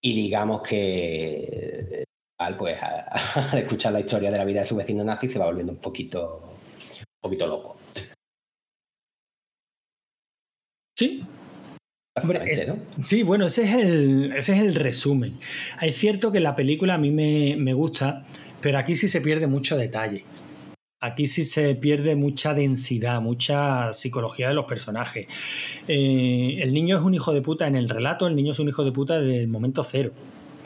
[0.00, 2.04] Y digamos que
[2.38, 5.46] al pues al escuchar la historia de la vida de su vecino nazi se va
[5.46, 6.52] volviendo un poquito
[7.00, 7.78] un poquito loco.
[10.98, 11.20] Sí,
[12.22, 12.78] Hombre, es- ¿no?
[13.02, 15.34] Sí, bueno, ese es el, ese es el resumen.
[15.82, 18.24] Es cierto que la película a mí me, me gusta,
[18.60, 20.24] pero aquí sí se pierde mucho detalle.
[21.02, 25.26] Aquí sí se pierde mucha densidad, mucha psicología de los personajes.
[25.86, 28.68] Eh, el niño es un hijo de puta en el relato, el niño es un
[28.68, 30.12] hijo de puta desde el momento cero.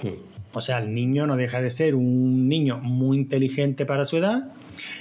[0.02, 0.30] Hmm.
[0.52, 4.50] O sea, el niño no deja de ser un niño muy inteligente para su edad,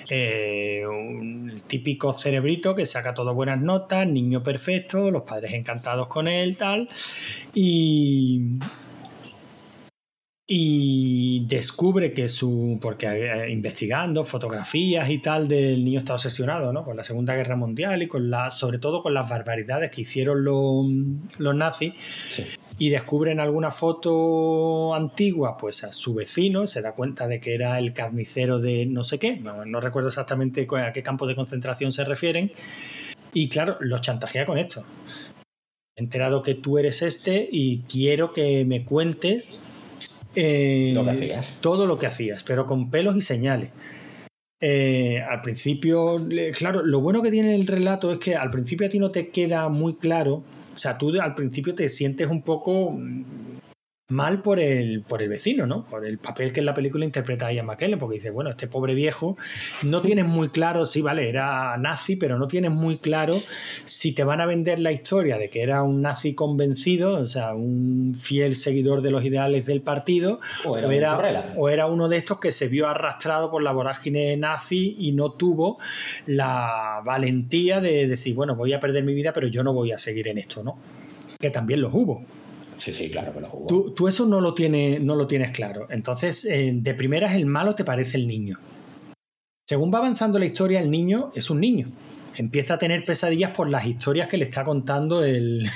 [0.10, 6.28] eh, un típico cerebrito que saca todas buenas notas, niño perfecto, los padres encantados con
[6.28, 6.90] él, tal.
[7.54, 8.58] Y,
[10.52, 16.84] y descubre que su, porque eh, investigando fotografías y tal del niño está obsesionado ¿no?
[16.84, 20.44] con la Segunda Guerra Mundial y con la, sobre todo con las barbaridades que hicieron
[20.44, 20.88] los,
[21.38, 21.94] los nazis
[22.32, 22.44] Sí.
[22.80, 27.78] Y descubren alguna foto antigua, pues a su vecino se da cuenta de que era
[27.78, 31.92] el carnicero de no sé qué, no, no recuerdo exactamente a qué campo de concentración
[31.92, 32.52] se refieren,
[33.34, 34.84] y claro, los chantajea con esto.
[35.96, 39.50] He enterado que tú eres este y quiero que me cuentes
[40.36, 41.58] eh, Lo que hacías.
[41.60, 43.72] todo lo que hacías, pero con pelos y señales.
[44.62, 46.16] Eh, al principio,
[46.58, 49.30] claro, lo bueno que tiene el relato es que al principio a ti no te
[49.30, 50.44] queda muy claro,
[50.80, 52.98] o sea, tú al principio te sientes un poco
[54.10, 55.86] mal por el, por el vecino, ¿no?
[55.86, 58.96] Por el papel que en la película interpreta Ian McKellen, porque dice, bueno, este pobre
[58.96, 59.38] viejo,
[59.84, 63.40] no tienes muy claro, sí, vale, era nazi, pero no tienes muy claro
[63.86, 67.54] si te van a vender la historia de que era un nazi convencido, o sea,
[67.54, 71.18] un fiel seguidor de los ideales del partido, O era
[71.56, 75.32] o era uno de estos que se vio arrastrado por la vorágine nazi y no
[75.32, 75.78] tuvo
[76.26, 80.00] la valentía de decir, bueno, voy a perder mi vida, pero yo no voy a
[80.00, 80.78] seguir en esto, ¿no?
[81.40, 82.24] Que también los hubo.
[82.80, 83.68] Sí, sí, claro que lo jugó.
[83.68, 85.88] Tú, tú eso no lo, tienes, no lo tienes claro.
[85.90, 88.58] Entonces, eh, de primeras, el malo te parece el niño.
[89.68, 91.92] Según va avanzando la historia, el niño es un niño.
[92.36, 95.70] Empieza a tener pesadillas por las historias que le está contando el,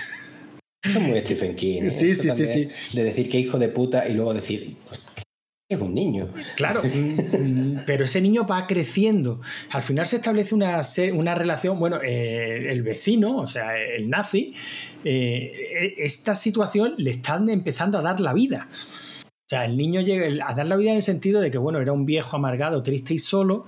[0.83, 1.83] es muy Stephen King.
[1.83, 1.89] ¿eh?
[1.89, 4.75] Sí, sí, sí, también, De decir que hijo de puta y luego decir,
[5.73, 6.29] es un niño.
[6.55, 9.41] Claro, mm, mm, pero ese niño va creciendo.
[9.71, 10.81] Al final se establece una,
[11.13, 14.53] una relación, bueno, eh, el vecino, o sea, el nazi,
[15.03, 18.67] eh, esta situación le están empezando a dar la vida.
[18.71, 21.81] O sea, el niño llega a dar la vida en el sentido de que, bueno,
[21.81, 23.65] era un viejo amargado, triste y solo,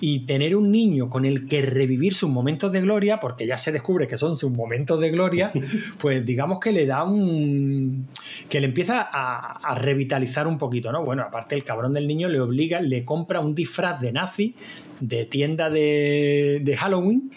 [0.00, 3.72] y tener un niño con el que revivir sus momentos de gloria, porque ya se
[3.72, 5.52] descubre que son sus momentos de gloria,
[5.98, 8.06] pues digamos que le da un...
[8.48, 11.04] que le empieza a, a revitalizar un poquito, ¿no?
[11.04, 14.54] Bueno, aparte el cabrón del niño le obliga, le compra un disfraz de nazi
[15.00, 17.30] de tienda de, de Halloween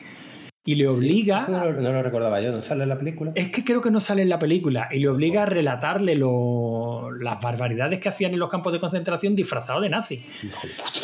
[0.67, 1.39] y le obliga...
[1.43, 3.31] Eso no, lo- no lo recordaba yo, ¿no sale en la película?
[3.35, 7.09] Es que creo que no sale en la película y le obliga a relatarle lo-
[7.11, 10.23] las barbaridades que hacían en los campos de concentración disfrazado de nazi.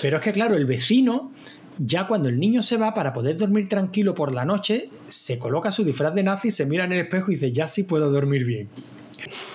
[0.02, 1.32] Pero es que, claro, el vecino,
[1.80, 5.72] ya cuando el niño se va para poder dormir tranquilo por la noche, se coloca
[5.72, 8.44] su disfraz de nazi, se mira en el espejo y dice, ya sí puedo dormir
[8.46, 8.68] bien.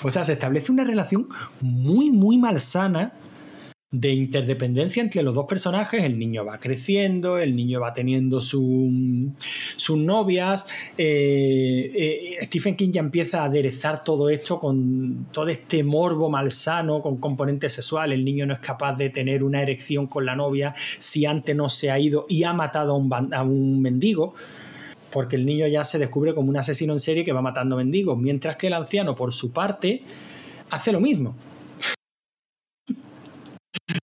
[0.03, 1.29] O sea, se establece una relación
[1.61, 3.13] muy, muy malsana
[3.91, 6.05] de interdependencia entre los dos personajes.
[6.05, 9.33] El niño va creciendo, el niño va teniendo su-
[9.77, 10.67] sus novias.
[10.99, 17.01] eh, eh, Stephen King ya empieza a aderezar todo esto con todo este morbo malsano,
[17.01, 18.13] con componente sexual.
[18.13, 21.71] El niño no es capaz de tener una erección con la novia si antes no
[21.71, 24.35] se ha ido y ha matado a un, a un mendigo.
[25.11, 28.19] Porque el niño ya se descubre como un asesino en serie que va matando mendigos,
[28.19, 30.03] mientras que el anciano, por su parte,
[30.71, 31.35] hace lo mismo.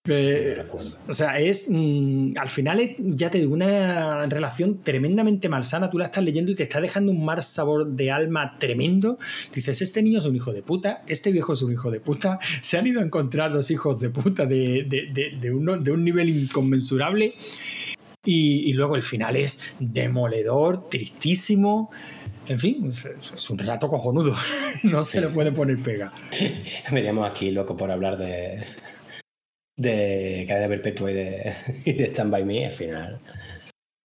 [0.08, 0.64] Eh,
[1.08, 1.68] o sea, es.
[1.70, 5.90] mm, al final es, ya te digo, una relación tremendamente malsana.
[5.90, 9.18] Tú la estás leyendo y te está dejando un mal sabor de alma tremendo.
[9.54, 12.38] Dices, este niño es un hijo de puta, este viejo es un hijo de puta.
[12.62, 15.92] Se han ido a encontrar dos hijos de puta de, de- de- de uno- de
[15.92, 17.34] un nivel inconmensurable.
[18.24, 21.92] Y, y luego el final es demoledor, tristísimo.
[22.48, 22.94] En fin,
[23.34, 24.36] es- un relato cojonudo.
[24.84, 26.12] No se le puede poner pega.
[26.92, 28.64] Veníamos aquí loco por hablar de,
[29.78, 31.54] de Cadena Perpetua y de,
[31.86, 32.66] y de Stand By Me.
[32.68, 33.18] Al final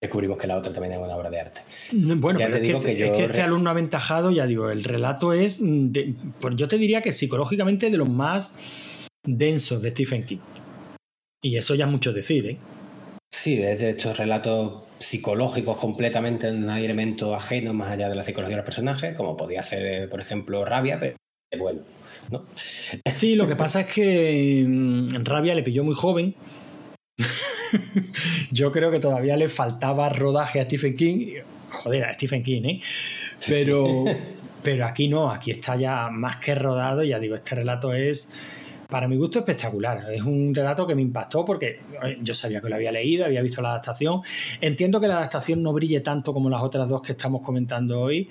[0.02, 1.61] descubrimos que la otra también es una obra de arte.
[1.92, 4.46] Bueno, Ya pero te es, digo que, que yo es que este alumno aventajado, ya
[4.46, 8.54] digo, el relato es, mm, de- pues yo te diría que psicológicamente de los más
[9.26, 10.38] densos de Stephen King.
[11.42, 12.56] Y eso ya es mucho decir, ¿eh?
[13.33, 18.56] Sí, desde estos relatos psicológicos completamente no hay elemento ajeno más allá de la psicología
[18.56, 21.16] de los personajes, como podía ser, eh, por ejemplo, Rabia, pero
[21.52, 21.80] es bueno,
[22.30, 22.44] ¿no?
[23.14, 26.35] Sí, lo que pasa es que mm, Rabia le pilló muy joven.
[28.50, 31.40] Yo creo que todavía le faltaba rodaje a Stephen King.
[31.70, 32.80] Joder, a Stephen King, ¿eh?
[33.46, 34.04] Pero,
[34.62, 37.02] pero aquí no, aquí está ya más que rodado.
[37.02, 38.33] Ya digo, este relato es,
[38.88, 40.06] para mi gusto, espectacular.
[40.12, 43.42] Es un relato que me impactó porque eh, yo sabía que lo había leído, había
[43.42, 44.20] visto la adaptación.
[44.61, 48.28] Entiendo que la adaptación no brille tanto como las otras dos que estamos comentando hoy,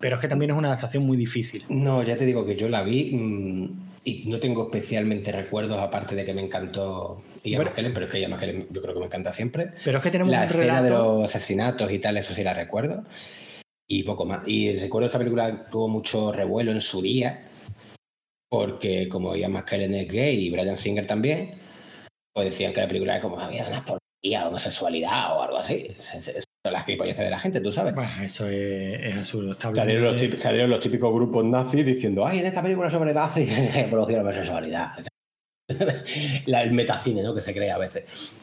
[0.00, 1.64] pero es que también es una adaptación muy difícil.
[1.68, 6.14] No, ya te digo que yo la vi mm, y no tengo especialmente recuerdos, aparte
[6.14, 7.70] de que me encantó Ian Bueno.
[7.70, 9.72] McKellen, pero es que Ian McKellen yo creo que me encanta siempre.
[9.84, 10.84] Pero es que tenemos La un escena relato.
[10.84, 13.04] de los asesinatos y tal, eso sí la recuerdo.
[13.88, 14.46] Y poco más.
[14.46, 17.46] Y recuerdo esta película tuvo mucho revuelo en su día.
[18.48, 21.54] porque como Ian McKellen es gay y Brian Singer también,
[22.34, 25.86] pues decían que la película era como había una porquería, homosexualidad o algo así.
[26.62, 27.94] Son las gilipolleces de la gente, tú sabes.
[27.94, 29.56] Bah, eso es, es absurdo.
[29.74, 33.50] Salieron los, salieron típicos grupos nazis diciendo, ay, en esta película sobre nazis,
[33.86, 34.90] apología de la homosexualidad.
[36.46, 37.34] La- el metacine, ¿no?
[37.34, 38.34] Que se cree a veces.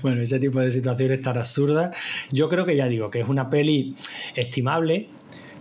[0.00, 1.96] Bueno, ese tipo de situaciones tan absurdas.
[2.30, 3.96] Yo creo que ya digo que es una peli
[4.36, 5.08] estimable,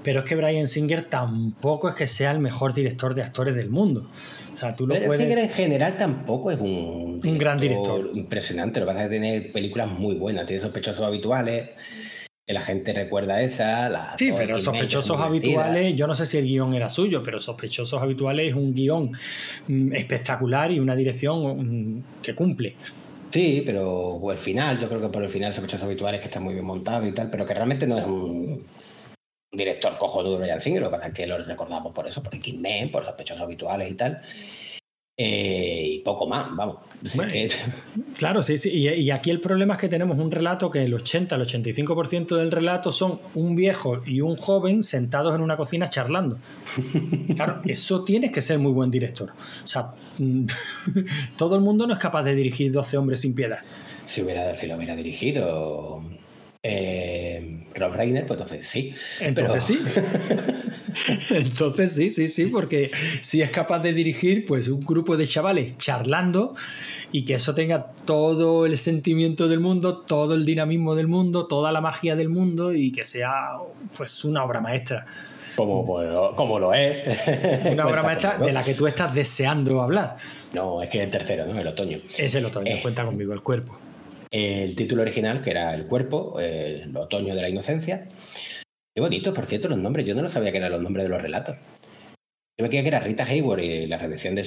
[0.03, 3.71] pero es que Brian Singer tampoco es que sea el mejor director de actores del
[3.71, 4.11] mundo.
[4.55, 5.19] O sea, tú lo puedes.
[5.19, 8.09] Singer en general tampoco es un, Un gran director.
[8.13, 8.79] impresionante.
[8.79, 11.71] Lo que pasa es que tiene películas muy buenas, tiene sospechosos habituales,
[12.47, 13.89] que la gente recuerda esa.
[13.89, 18.01] La Sí, pero sospechosos habituales, yo no sé si el guion era suyo, pero sospechosos
[18.01, 19.11] habituales es un guion
[19.67, 22.75] mm, espectacular y una dirección mm, que cumple.
[23.31, 26.53] Sí, pero el final, yo creo que por el final sospechosos habituales que está muy
[26.53, 28.63] bien montado y tal, pero que realmente no es un
[29.55, 32.37] un director cojonudo Brian Singer, lo que pasa es que lo recordamos por eso, por
[32.37, 34.21] Kidman, por sospechosos habituales y tal.
[35.17, 36.79] Eh, y poco más, vamos.
[37.15, 37.47] Bueno, que-
[38.17, 38.69] Claro, sí, sí.
[38.71, 42.35] Y, y aquí el problema es que tenemos un relato que el 80, el 85%
[42.35, 46.37] del relato son un viejo y un joven sentados en una cocina charlando.
[47.33, 49.29] Claro, eso tienes que ser muy buen director.
[49.63, 49.93] O sea,
[51.37, 53.59] todo el mundo no es capaz de dirigir 12 hombres sin piedad.
[54.03, 56.03] si, hubiera, si lo hubiera dirigido
[56.67, 58.93] eh, Rob Reiner, pues entonces sí.
[59.19, 59.80] Entonces sí.
[61.32, 62.89] Entonces sí, sí, sí, porque
[63.21, 66.56] si es capaz de dirigir pues un grupo de chavales charlando
[67.12, 71.71] y que eso tenga todo el sentimiento del mundo, todo el dinamismo del mundo, toda
[71.71, 73.58] la magia del mundo y que sea
[73.95, 75.06] pues una obra maestra.
[75.56, 77.01] Como, pues, como lo es.
[77.71, 78.47] Una obra maestra conmigo.
[78.47, 80.17] de la que tú estás deseando hablar.
[80.54, 81.58] No, es que el tercero, ¿no?
[81.60, 81.99] El otoño.
[82.17, 82.80] Es el otoño, Eh.
[82.82, 83.78] cuenta conmigo, el cuerpo.
[84.38, 88.10] El título original, que era El cuerpo, eh, el otoño de la inocencia.
[88.93, 90.06] Qué bonito, por cierto, los nombres.
[90.06, 91.56] Yo no lo sabía que eran los nombres de los relatos.
[92.58, 94.45] Yo me creía que era Rita Hayworth y la redención de o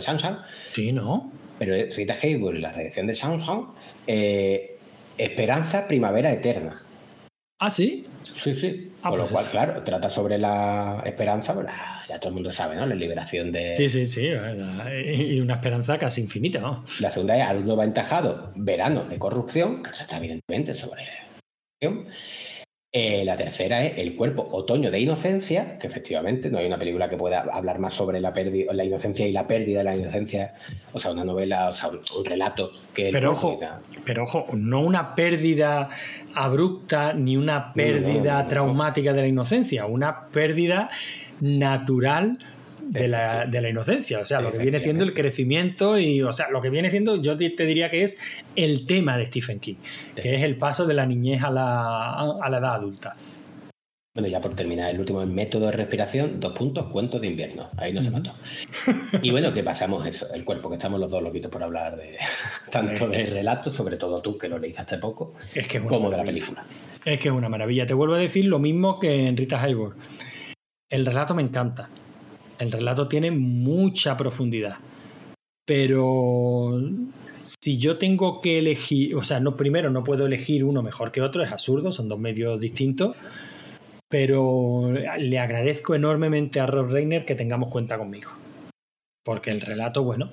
[0.00, 1.32] Shawshank, Sí, ¿no?
[1.58, 3.74] pero Rita Hayworth y la redención de Shawshank,
[4.06, 4.76] eh,
[5.16, 6.74] Esperanza Primavera Eterna.
[7.64, 8.06] Ah, sí.
[8.34, 8.92] Sí, sí.
[9.02, 9.52] Ah, Con pues lo cual, eso.
[9.52, 11.66] claro, trata sobre la esperanza, pues,
[12.06, 12.84] ya todo el mundo sabe, ¿no?
[12.86, 13.74] La liberación de...
[13.74, 14.28] Sí, sí, sí.
[15.06, 16.84] Y una esperanza casi infinita, ¿no?
[17.00, 21.04] La segunda es Alumno Aventajado, Verano de Corrupción, que trata evidentemente sobre
[21.80, 22.06] corrupción.
[22.96, 27.08] Eh, la tercera es El cuerpo otoño de inocencia, que efectivamente no hay una película
[27.08, 30.54] que pueda hablar más sobre la, pérdida, la inocencia y la pérdida de la inocencia,
[30.92, 33.10] o sea, una novela, o sea, un, un relato que...
[33.10, 33.58] Pero ojo,
[34.04, 35.90] pero ojo, no una pérdida
[36.36, 38.48] abrupta ni una pérdida no, no.
[38.48, 40.88] traumática de la inocencia, una pérdida
[41.40, 42.38] natural
[42.90, 44.20] de la, de la inocencia.
[44.20, 47.20] O sea, lo que viene siendo el crecimiento y, o sea, lo que viene siendo,
[47.20, 48.20] yo te te diría que es
[48.56, 49.76] el tema de Stephen King,
[50.14, 53.16] que es el paso de la niñez a la, a la edad adulta.
[54.16, 57.68] Bueno, ya por terminar, el último es método de respiración, dos puntos, cuentos de invierno.
[57.76, 58.32] Ahí no se mató.
[59.22, 62.16] Y bueno, que pasamos eso, el cuerpo, que estamos los dos loquitos por hablar de
[62.70, 66.10] tanto de relatos, sobre todo tú, que lo leíste hace poco, Es que es como
[66.12, 66.64] de la película.
[67.04, 67.86] Es que es una maravilla.
[67.86, 69.96] Te vuelvo a decir lo mismo que en Rita Hayworth.
[70.88, 71.90] El relato me encanta.
[72.58, 74.78] El relato tiene mucha profundidad.
[75.66, 76.80] Pero
[77.44, 81.22] si yo tengo que elegir, o sea, no, primero no puedo elegir uno mejor que
[81.22, 83.16] otro, es absurdo, son dos medios distintos.
[84.08, 88.30] Pero le agradezco enormemente a Rob Reiner que tengamos cuenta conmigo.
[89.24, 90.30] Porque el relato, bueno,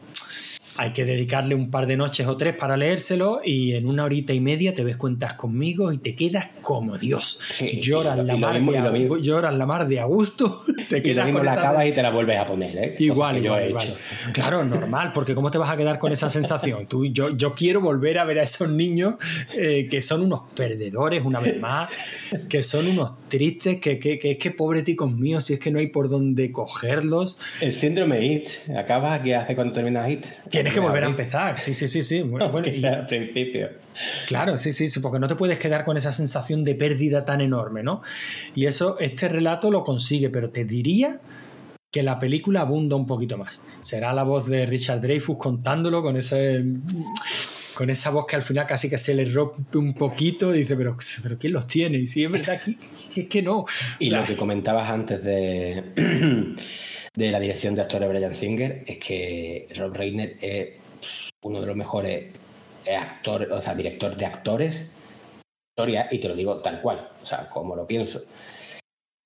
[0.77, 4.33] hay que dedicarle un par de noches o tres para leérselo y en una horita
[4.33, 7.39] y media te ves cuentas conmigo y te quedas como Dios.
[7.53, 10.05] Sí, lloras, y lo- la y mar mismo- de y lloras la mar de a
[10.05, 12.77] gusto, te Y lo quedas mismo con la acabas y te la vuelves a poner,
[12.77, 12.95] ¿eh?
[12.99, 13.87] Igual, que yo igual, he igual.
[13.87, 13.97] hecho.
[14.33, 16.85] Claro, normal, porque ¿cómo te vas a quedar con esa sensación?
[16.87, 19.15] Tú, yo, yo quiero volver a ver a esos niños
[19.57, 21.89] eh, que son unos perdedores, una vez más,
[22.49, 25.71] que son unos tristes, que, que, que es que pobre ticos míos, si es que
[25.71, 27.37] no hay por dónde cogerlos.
[27.61, 30.25] El síndrome IT, acabas aquí hace cuando terminas IT.
[30.63, 32.21] Tienes que volver a empezar, sí, sí, sí, sí.
[32.23, 33.69] Bueno, Bueno, y- al principio.
[34.27, 37.41] Claro, sí, sí, sí, porque no te puedes quedar con esa sensación de pérdida tan
[37.41, 38.01] enorme, ¿no?
[38.55, 41.19] Y eso, este relato lo consigue, pero te diría
[41.91, 43.61] que la película abunda un poquito más.
[43.81, 46.63] Será la voz de Richard Dreyfus contándolo con ese
[47.73, 50.75] con esa voz que al final casi que se le rompe un poquito y dice,
[50.75, 51.97] pero, pero ¿quién los tiene?
[51.97, 52.75] Y si es verdad que,
[53.21, 53.65] es que no.
[53.97, 55.83] Y lo que comentabas antes de,
[57.15, 60.79] de la dirección de actores de Brian Singer es que Rob Reiner es
[61.43, 62.33] uno de los mejores
[62.99, 64.91] actores, o sea, director de actores
[65.71, 68.21] historia, y te lo digo tal cual, o sea, como lo pienso.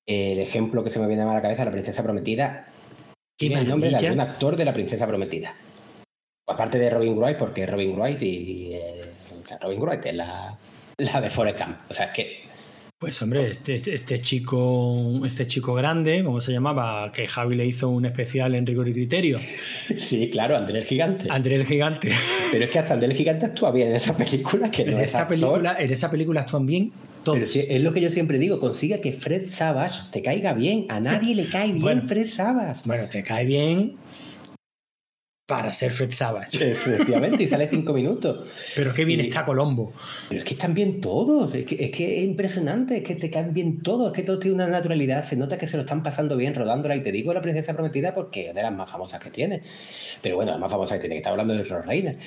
[0.08, 2.68] El ejemplo que se me viene a la cabeza, La Princesa Prometida,
[3.38, 5.56] tiene el nombre de algún actor de La Princesa Prometida.
[6.48, 9.02] Aparte de Robin Wright, porque Robin Wright y eh,
[9.60, 10.58] Robin Wright es la,
[10.98, 11.78] la de Forrest Gump.
[11.90, 12.45] O sea, es que
[12.98, 17.12] Pues hombre, este, este chico, este chico grande, ¿cómo se llamaba?
[17.12, 19.38] Que Javi le hizo un especial en rigor y criterio.
[20.00, 21.28] Sí, claro, Andrés el Gigante.
[21.30, 22.10] Andrés el Gigante.
[22.52, 24.72] Pero es que hasta Andrés el Gigante actúa bien en esa película.
[24.72, 25.38] Que En no es esta actor.
[25.38, 26.94] película, en esa película actúan bien
[27.24, 27.52] todos.
[27.54, 30.86] Pero es lo que yo siempre digo, consiga que Fred Savage te caiga bien.
[30.90, 32.08] A nadie le cae bien Bueno.
[32.08, 32.82] Fred Savage.
[32.86, 33.96] Bueno, te cae bien
[35.46, 36.72] para ser Fred Savage.
[36.72, 38.48] Efectivamente, y sale cinco minutos.
[38.76, 39.94] Pero qué bien Y- está Colombo.
[40.28, 43.30] Pero es que están bien todos, es que, es que es impresionante, es que te
[43.30, 46.02] caen bien todos, es que todo tiene una naturalidad, se nota que se lo están
[46.02, 49.20] pasando bien rodándola y te digo la princesa prometida porque es de las más famosas
[49.20, 49.62] que tiene.
[50.22, 52.18] Pero bueno, la más famosa que tiene, que está hablando de Rose Reiner.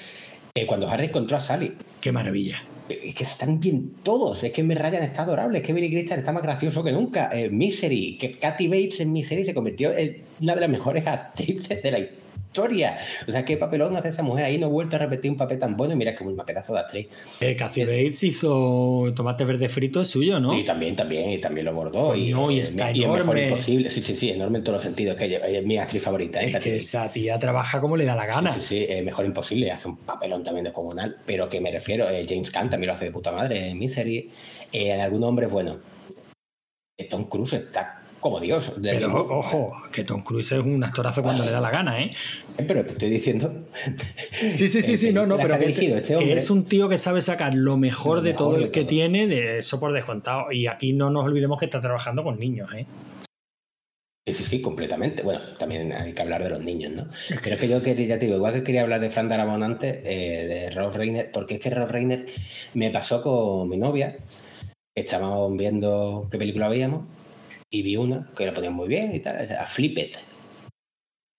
[0.55, 2.63] Eh, cuando Harry encontró a Sally, Qué maravilla.
[2.89, 6.21] es que están bien todos, es que me Ryan está adorable, es que Billy Crystal
[6.21, 7.31] está más gracioso que nunca.
[7.33, 11.83] Eh, Misery, que Kathy Bates en Misery se convirtió en una de las mejores actrices
[11.83, 12.19] de la historia.
[13.27, 15.59] O sea, qué papelón hace esa mujer ahí, no ha vuelto a repetir un papel
[15.59, 17.09] tan bueno y mira que un pedazo de actriz.
[17.41, 20.57] Eh, Bates hizo tomate verde frito, es suyo, ¿no?
[20.59, 22.15] Y también, también, y también lo bordó.
[22.17, 23.49] Y eh, está y es mejor enorme.
[23.49, 23.91] imposible.
[23.91, 25.17] Sí, sí, sí, enorme en todos los sentidos.
[25.17, 26.41] Que ella- ella es mi actriz favorita.
[26.43, 26.51] ¿eh?
[26.55, 28.55] Es que esa tía trabaja como le da la gana.
[28.55, 29.71] Sí, sí, es mejor imposible.
[29.71, 31.17] Hace un papelón también descomunal.
[31.27, 34.31] Pero que me refiero, eh, James Caan también lo hace de puta madre en Misery.
[34.73, 35.79] Eh, en algún hombre, bueno.
[36.97, 38.81] eh, Tom Cruise está como Dios.
[38.81, 42.13] De- Pero ojo, que Tom Cruise es un actorazo cuando le da la gana, ¿eh?
[42.59, 43.53] Eh, Pero te estoy diciendo.
[44.57, 47.23] Sí, sí, sí, sí, no, no, pero que este que es un tío que sabe
[47.23, 48.89] sacar lo mejor Lo de todo de el que todo.
[48.91, 50.51] tiene, de eso por descontado.
[50.53, 52.87] Y aquí no nos olvidemos que está trabajando con niños, ¿eh?
[54.27, 55.23] Sí, sí, sí, completamente.
[55.23, 57.05] Bueno, también hay que hablar de los niños, ¿no?
[57.43, 59.63] Pero es que yo quería, ya te digo, igual que quería hablar de Fran Darabont
[59.65, 62.27] antes, eh, de Rob Reiner, porque es que Rob Reiner
[62.75, 64.19] me pasó con mi novia,
[64.95, 67.07] estábamos viendo qué película veíamos,
[67.71, 70.17] y vi una que la ponían muy bien y tal, a Flip It.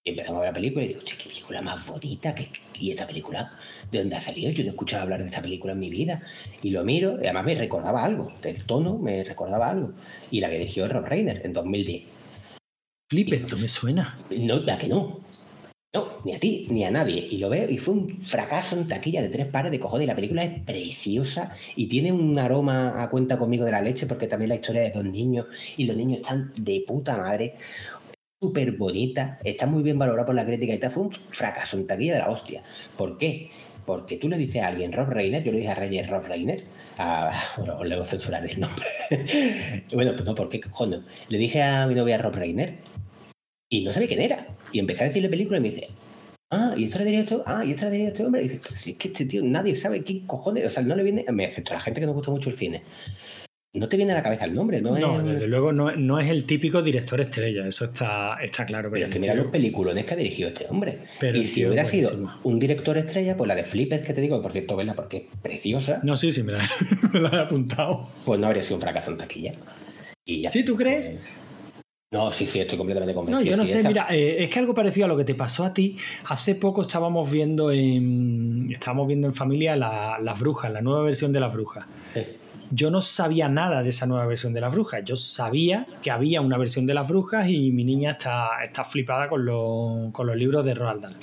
[0.05, 2.49] Y empezamos a ver la película y digo, "Hostia, qué película más bonita, que
[2.79, 3.51] y esta película,
[3.91, 4.51] ¿de dónde ha salido?
[4.51, 6.21] Yo no he escuchado hablar de esta película en mi vida.
[6.61, 9.93] Y lo miro, y además me recordaba algo, el tono me recordaba algo.
[10.31, 12.03] Y la que dirigió Rob Reiner en 2010.
[13.09, 14.17] Flip, esto me suena.
[14.29, 15.19] No, la que no.
[15.91, 17.27] No, ni a ti, ni a nadie.
[17.31, 20.03] Y lo veo, y fue un fracaso en taquilla de tres pares de cojones.
[20.05, 24.05] Y la película es preciosa y tiene un aroma a cuenta conmigo de la leche,
[24.05, 27.55] porque también la historia es de dos niños y los niños están de puta madre.
[28.39, 30.91] Súper bonita, está muy bien valorada por la crítica y tal.
[30.91, 32.63] Fue un fracaso en taquilla de la hostia.
[32.95, 33.49] ¿Por qué?
[33.85, 36.65] Porque tú le dices a alguien Rob Reiner, yo le dije a Reyes Rob Reiner,
[37.57, 38.85] bueno, os le voy a censurar el nombre.
[39.93, 41.01] bueno, pues no, ¿por qué cojones?
[41.29, 42.88] Le dije a mi novia Rob Reiner
[43.69, 44.47] y no sabía quién era.
[44.71, 45.87] Y empecé a decirle película y me dice,
[46.51, 47.43] ah, ¿y esto la diría esto?
[47.45, 48.41] Ah, ¿y esta la diría este hombre?
[48.41, 50.95] Y dice, pues si es que este tío nadie sabe quién cojones, o sea, no
[50.95, 52.83] le viene, me excepto la gente que nos gusta mucho el cine.
[53.71, 54.97] No te viene a la cabeza el nombre, ¿no?
[54.97, 55.25] No, es...
[55.25, 58.89] desde luego no, no es el típico director estrella, eso está, está claro.
[58.91, 61.01] Pero es que mira los peliculones que ha dirigido este hombre.
[61.19, 62.09] Pero y si hubiera sido
[62.41, 65.23] un director estrella, pues la de Flippers que te digo, por cierto, verla porque es
[65.43, 66.67] preciosa, No, sí, sí, me la,
[67.13, 68.09] me la he apuntado.
[68.25, 69.51] pues no habría sido un fracaso en taquilla.
[70.25, 70.51] Y ya.
[70.51, 71.11] ¿Sí, tú crees?
[71.11, 71.19] Eh,
[72.11, 73.51] No, sí, sí, estoy completamente No, convencido.
[73.51, 75.35] yo no Sí, sé, esta- mira, eh, es que algo parecido a lo que te
[75.35, 75.95] pasó a ti.
[76.25, 81.31] Hace poco estábamos viendo en, estábamos viendo en familia la- Las Brujas, la nueva versión
[81.31, 81.85] de Las Brujas.
[82.15, 82.21] Sí.
[82.71, 85.03] Yo no sabía nada de esa nueva versión de Las Brujas.
[85.05, 89.29] Yo sabía que había una versión de Las Brujas y mi niña está, está flipada
[89.29, 91.15] con, los- con los libros de Roald Dahl.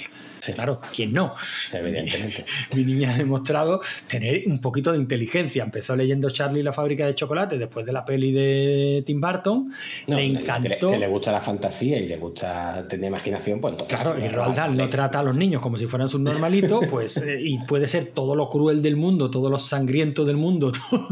[0.54, 1.34] Claro, ¿quién no?
[1.72, 2.44] Evidentemente.
[2.74, 5.64] Mi niña ha demostrado tener un poquito de inteligencia.
[5.64, 9.70] Empezó leyendo Charlie la fábrica de chocolate después de la peli de Tim Burton.
[10.06, 10.90] No, le que- encantó.
[10.90, 13.98] Que, le gusta la fantasía y le gusta tener imaginación, pues entonces.
[13.98, 17.16] Claro, y Roald Dahl no trata a los niños como si fueran sus normalitos, pues,
[17.18, 21.06] eh, y puede ser todo lo cruel del mundo, todo lo sangriento del mundo, todo.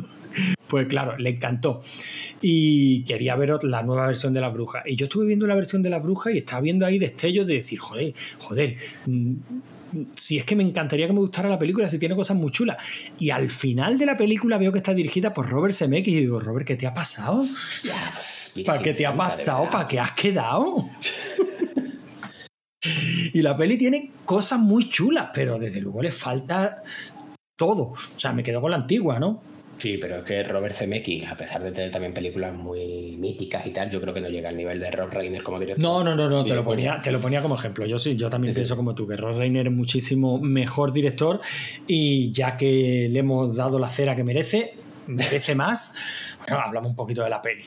[0.75, 1.83] Pues claro, le encantó.
[2.41, 4.83] Y quería ver la nueva versión de la bruja.
[4.85, 7.55] Y yo estuve viendo la versión de la bruja y estaba viendo ahí destellos de
[7.55, 9.35] decir, joder, joder, mm,
[10.17, 12.77] si es que me encantaría que me gustara la película, si tiene cosas muy chulas.
[13.21, 16.41] Y al final de la película veo que está dirigida por Robert Zemeckis y digo,
[16.41, 17.47] Robert, ¿qué te ha pasado?
[18.67, 19.71] ¿Para qué te ha pasado?
[19.71, 20.91] ¿Para qué has quedado?
[23.33, 26.83] y la peli tiene cosas muy chulas, pero desde luego le falta
[27.55, 27.93] todo.
[27.93, 29.54] O sea, me quedo con la antigua, ¿no?
[29.85, 33.71] Sí, pero es que Robert Zemeckis, a pesar de tener también películas muy míticas y
[33.71, 35.85] tal, yo creo que no llega al nivel de Rob Reiner como director.
[35.85, 37.85] No, no, no, no, Sí, te lo, ponía, te lo ponía como ejemplo.
[37.85, 41.39] Yo sí, yo también Sí, pienso como tú, que Rob Reiner es muchísimo mejor director
[41.87, 44.73] y ya que le hemos dado la cera que merece,
[45.07, 45.95] merece más,
[46.49, 47.65] bueno, hablamos un poquito de la peli.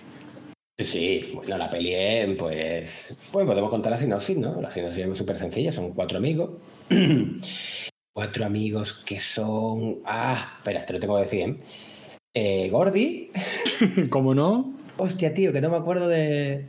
[0.79, 4.59] Sí, sí, bueno, la peli es, pues, pues podemos contar la sinopsis, ¿no?
[4.59, 6.49] La sinopsis es súper sencilla, son cuatro amigos.
[8.11, 9.99] cuatro amigos que son...
[10.03, 11.57] Ah, espera, te lo tengo que decir, ¿eh?
[12.39, 13.31] Eh, Gordy.
[14.11, 14.71] ¿Cómo no?
[14.97, 16.67] Hostia, tío, que no me acuerdo de...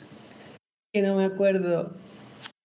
[0.95, 1.95] Que no me acuerdo...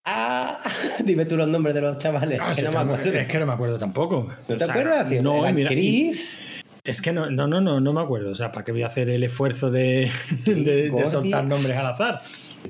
[0.06, 0.62] Ah,
[1.04, 2.94] dime tú los nombres de los chavales, Ah, que sí, no me que no me-
[3.00, 3.20] acuerdo.
[3.20, 4.28] es que no me acuerdo tampoco.
[4.48, 5.12] ¿No te O sea, acuerdas?
[5.22, 6.40] No, mira, Chris,
[6.86, 8.32] Es que no, no, no, no, no me acuerdo.
[8.32, 10.10] O sea, ¿para qué voy a hacer el esfuerzo de,
[10.46, 11.06] de- de Gordy.
[11.06, 12.22] soltar nombres al azar?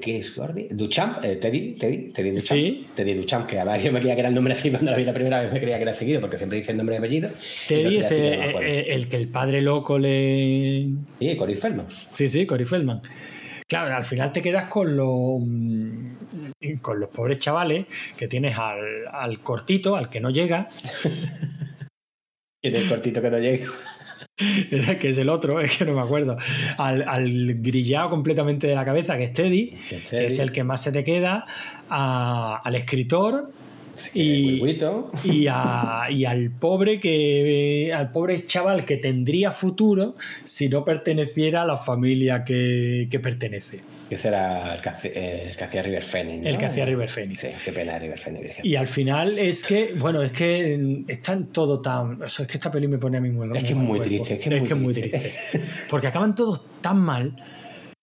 [0.02, 0.68] ¿Qué es Gordy?
[0.72, 2.60] Duchamp, eh, Teddy, Teddy, Teddy Duchamp.
[2.60, 2.88] Sí.
[2.96, 4.98] Teddy Duchamp, que a ver, yo me creía que era el nombre así cuando la
[4.98, 6.98] vi la primera vez, me creía que era seguido, porque siempre dice el nombre y
[7.00, 7.30] apellido.
[7.68, 8.68] Teddy es el, no me acuerdo.
[8.70, 10.88] el- que el padre loco le.
[11.20, 11.86] Sí, Cory Feldman.
[12.16, 13.02] Sí, sí, Cory Feldman.
[13.68, 17.86] Claro, al final te quedas con los mm, con los pobres chavales
[18.18, 20.70] que tienes al, al cortito, al que no llega,
[22.62, 23.68] Tiene el cortito que no llega.
[25.00, 26.38] que es el otro, es que no me acuerdo,
[26.78, 29.74] al, al grillado completamente de la cabeza, que es Teddy,
[30.10, 31.46] que es el que más se te queda,
[31.90, 33.52] a- al escritor
[34.14, 34.60] y,
[35.24, 41.62] y, a- y al pobre que al pobre chaval que tendría futuro si no perteneciera
[41.62, 43.82] a la familia que, que pertenece.
[44.14, 46.46] Que ese era el que hacía, eh, el que hacía River Phoenix.
[46.46, 46.60] El ¿no?
[46.60, 47.42] que hacía River Phoenix.
[47.42, 48.58] Sí, qué pena River Phoenix.
[48.64, 52.22] Y al final es que, bueno, es que mm, están todo tan.
[52.24, 54.36] Eso es que esta peli me pone a mí muy Es que es muy triste,
[54.36, 55.34] es que es muy triste.
[55.90, 57.36] Porque acaban todos tan mal.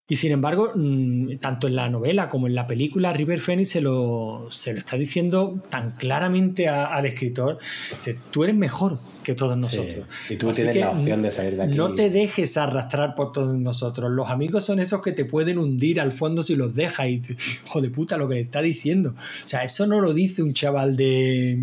[0.09, 3.81] Y sin embargo, mm, tanto en la novela como en la película, River Phoenix se
[3.81, 7.59] lo, se lo está diciendo tan claramente a- al escritor:
[8.05, 10.07] que tú eres mejor que todos nosotros.
[10.27, 10.35] Sí.
[10.35, 11.77] Y tú Así tienes la opción de salir de aquí.
[11.77, 14.11] No te dejes arrastrar por todos nosotros.
[14.11, 17.07] Los amigos son esos que te pueden hundir al fondo si los dejas.
[17.09, 17.21] Y
[17.67, 19.15] hijo de puta, lo que le está diciendo.
[19.45, 21.59] O sea, eso no lo dice un chaval de,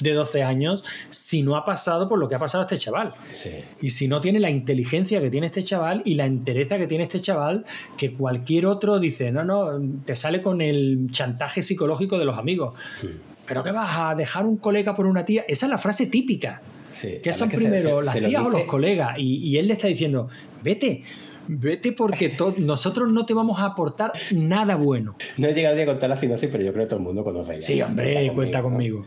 [0.00, 3.14] de 12 años si no ha pasado por lo que ha pasado este chaval.
[3.32, 3.50] Sí.
[3.80, 7.04] Y si no tiene la inteligencia que tiene este chaval y la entereza que tiene
[7.04, 7.64] este chaval,
[7.96, 12.74] que cualquier otro dice, no, no, te sale con el chantaje psicológico de los amigos.
[13.02, 13.32] Mm.
[13.46, 15.44] ¿Pero qué vas a dejar un colega por una tía?
[15.48, 16.62] Esa es la frase típica.
[16.92, 17.18] Sí.
[17.22, 19.18] ¿Qué son que primero, se- las se lo tías o los colegas?
[19.18, 20.28] Y, y él le está diciendo,
[20.62, 21.02] vete,
[21.48, 25.16] vete porque nosotros no te vamos a aportar nada bueno.
[25.38, 27.54] No he llegado a contar la sinopsis, pero yo creo que todo el mundo conoce.
[27.54, 27.60] ya.
[27.60, 29.04] Sí, hombre, cuenta conmigo.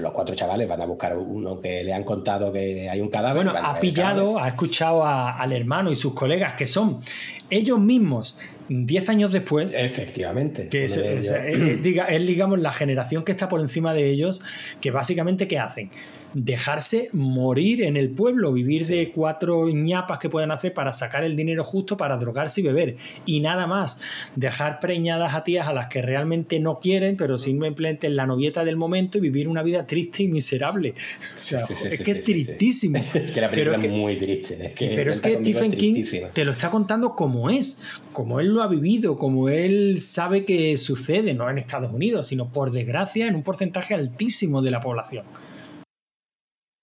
[0.00, 3.44] Los cuatro chavales van a buscar uno que le han contado que hay un cadáver.
[3.44, 6.98] Bueno, ha pillado, ha escuchado a- al hermano y sus colegas, que son
[7.50, 8.36] ellos mismos,
[8.68, 9.74] 10 años después.
[9.76, 10.68] Efectivamente.
[10.68, 14.42] que es, es, digamos, la generación que está por encima de ellos,
[14.80, 15.90] que básicamente, ¿qué hacen?
[16.34, 21.36] Dejarse morir en el pueblo, vivir de cuatro ñapas que pueden hacer para sacar el
[21.36, 24.00] dinero justo para drogarse y beber, y nada más.
[24.36, 28.64] Dejar preñadas a tías a las que realmente no quieren, pero simplemente en la novieta
[28.64, 30.94] del momento y vivir una vida triste y miserable.
[31.40, 32.98] O sea, Sí, sí, es que es tristísimo.
[33.14, 34.66] Es que la película Pero es que- muy triste.
[34.66, 37.80] Es que pero es que Stephen King te lo está contando como es,
[38.12, 42.48] como él lo ha vivido, como él sabe que sucede, no en Estados Unidos, sino
[42.52, 45.24] por desgracia en un porcentaje altísimo de la población.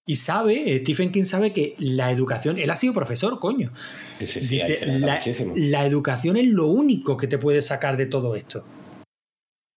[0.08, 3.70] Y sabe, eh, Stephen King sabe que la educación, él ha sido profesor, coño.
[4.18, 5.52] Sí, Dice, la, muchísimo.
[5.54, 8.64] la educación es lo único que te puede sacar de todo esto.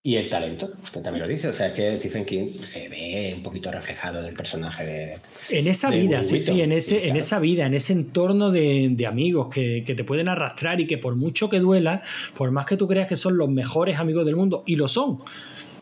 [0.04, 1.50] Y el talento, que también lo dice.
[1.50, 5.18] O sea, es que Stephen King se ve un poquito reflejado en el personaje de.
[5.50, 8.88] En esa De vida, sí, sí, en, ese, en esa vida, en ese entorno de,
[8.90, 12.02] de amigos que, que te pueden arrastrar y que por mucho que duela,
[12.36, 15.20] por más que tú creas que son los mejores amigos del mundo, y lo son,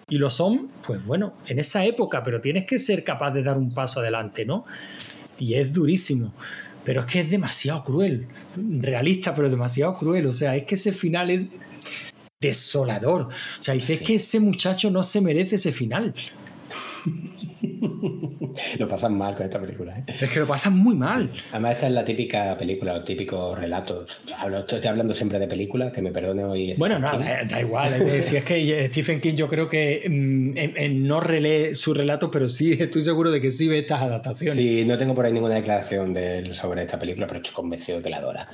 [0.10, 3.58] y lo son, pues bueno, en esa época, pero tienes que ser capaz de dar
[3.58, 4.66] un paso adelante, ¿no?
[5.38, 6.34] Y es durísimo.
[6.84, 10.26] Pero es que es demasiado cruel, realista, pero demasiado cruel.
[10.26, 11.42] O sea, es que ese final es
[12.42, 13.24] desolador.
[13.24, 16.16] O sea, dices que ese muchacho no se merece ese final.
[18.78, 19.98] Lo pasan mal con esta película.
[20.00, 20.04] ¿eh?
[20.20, 21.30] Es que lo pasan muy mal.
[21.52, 24.06] Además, esta es la típica película, o típico relato.
[24.38, 26.74] Hablo- estoy hablando siempre de películas, que me perdone hoy.
[26.78, 27.20] Bueno, no, King.
[27.50, 27.94] da, igual.
[28.02, 31.94] es Si es que Stephen King, yo creo que mm, en- en no relee su
[31.94, 34.58] relato, pero sí estoy seguro de que sí ve estas adaptaciones.
[34.58, 37.98] Sí, no tengo por ahí ninguna declaración de él sobre esta película, pero estoy convencido
[38.00, 38.48] de que la adora.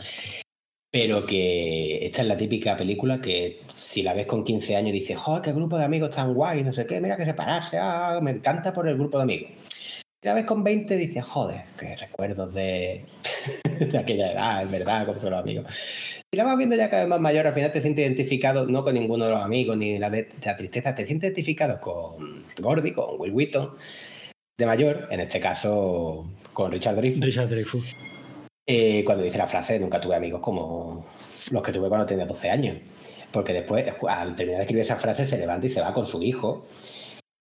[0.96, 5.18] Pero que esta es la típica película que si la ves con 15 años dices,
[5.18, 8.32] joder, qué grupo de amigos tan guay, no sé qué, mira que separarse, ah, me
[8.32, 9.52] encanta por el grupo de amigos.
[10.24, 13.04] Y la ves con 20 dices, joder, qué recuerdos de,
[13.78, 15.66] de aquella edad, es verdad, cómo son los amigos.
[16.32, 18.82] Y la vas viendo ya cada vez más mayor, al final te sientes identificado no
[18.86, 22.94] con ninguno de los amigos ni la, de, la tristeza, te sientes identificado con Gordy,
[22.94, 23.72] con Will Wheaton,
[24.58, 27.26] de mayor, en este caso con Richard Dreyfuss.
[27.26, 28.15] Richard Dreyfuss.
[28.68, 31.06] Eh, cuando dice la frase, nunca tuve amigos como
[31.52, 32.78] los que tuve cuando tenía 12 años.
[33.32, 36.22] Porque después, al terminar de escribir esa frase, se levanta y se va con su
[36.24, 36.68] hijo.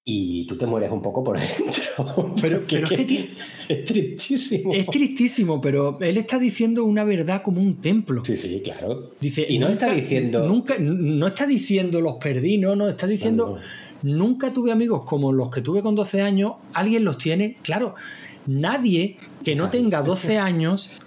[0.07, 2.35] Y tú te mueres un poco por dentro.
[2.43, 3.31] Pero- que tiene-
[3.68, 4.75] es tristísimo.
[4.75, 8.22] Es tristísimo, pero él está diciendo una verdad como un templo.
[8.22, 9.12] Sí, sí, claro.
[9.18, 10.47] Dice, y no está diciendo.
[10.47, 13.57] Nunca, no está diciendo los perdí, no, no, está diciendo.
[14.03, 14.16] No, no.
[14.18, 16.55] Nunca tuve amigos como los que tuve con 12 años.
[16.75, 17.57] Alguien los tiene.
[17.62, 17.95] Claro,
[18.47, 21.01] nadie que no tenga 12 años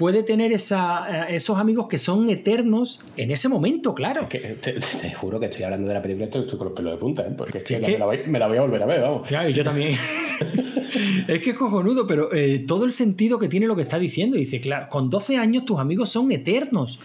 [0.00, 4.30] puede tener esa, eh, esos amigos que son eternos en ese momento, claro.
[4.30, 6.92] Que te, te juro que estoy hablando de la película y estoy con los pelos
[6.94, 7.34] de punta, ¿eh?
[7.36, 8.82] porque es que, Sí, es la- que- Me, la voy, me la voy a volver
[8.82, 9.28] a ver, vamos.
[9.28, 9.92] Claro, y yo también.
[11.28, 14.38] es que es cojonudo, pero eh, todo el sentido que tiene lo que está diciendo.
[14.38, 16.98] Dice, claro, con 12 años tus amigos son eternos.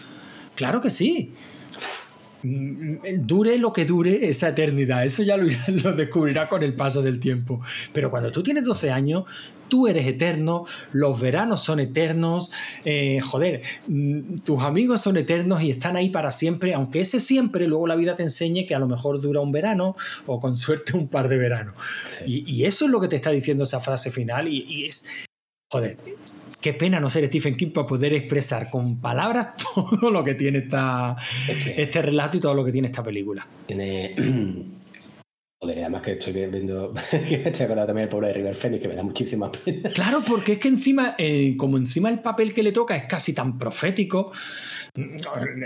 [0.54, 1.32] Claro que sí.
[3.18, 5.04] Dure lo que dure esa eternidad.
[5.04, 5.46] Eso ya lo,
[5.82, 7.60] lo descubrirá con el paso del tiempo.
[7.92, 9.24] Pero cuando tú tienes 12 años,
[9.68, 12.50] tú eres eterno, los veranos son eternos,
[12.84, 17.66] eh, joder, mm, tus amigos son eternos y están ahí para siempre, aunque ese siempre
[17.66, 20.96] luego la vida te enseñe que a lo mejor dura un verano o con suerte
[20.96, 21.74] un par de veranos.
[22.18, 22.44] Sí.
[22.46, 25.06] Y, y eso es lo que te está diciendo esa frase final y, y es,
[25.70, 25.96] joder,
[26.66, 30.58] qué pena no ser Stephen King para poder expresar con palabras todo lo que tiene
[30.58, 31.16] esta,
[31.48, 33.46] Es que este relato y todo lo que tiene esta película.
[33.66, 34.16] tiene.
[35.58, 36.92] Joder, además que estoy viendo.
[37.12, 39.90] estoy acordando también del pobre de River Phoenix, que me da muchísima pena.
[39.90, 43.32] Claro, porque es que encima, eh, como encima el papel que le toca es casi
[43.32, 44.32] tan profético,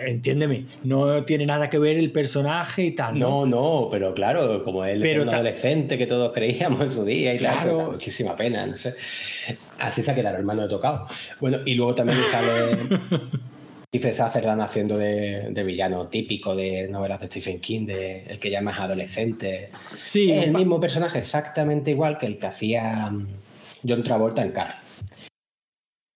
[0.06, 3.18] entiéndeme, no tiene nada que ver el personaje y tal.
[3.18, 3.46] ¿no?
[3.46, 7.34] No, no, pero claro, como él Pero un adolescente que todos creíamos en su día
[7.34, 7.70] y tal, Claro.
[7.74, 8.94] pues da muchísima pena, no sé.
[9.78, 11.06] Así se ha quedado hermano de tocado.
[11.40, 12.78] Bueno, y luego también sale
[13.88, 18.50] Stephen Sutherland haciendo de, de villano típico de novelas de Stephen King, de el que
[18.50, 19.70] llama adolescente.
[20.06, 23.26] Sí, es el mismo personaje exactamente igual que el que hacía mm,
[23.88, 24.74] John Travolta en Carl.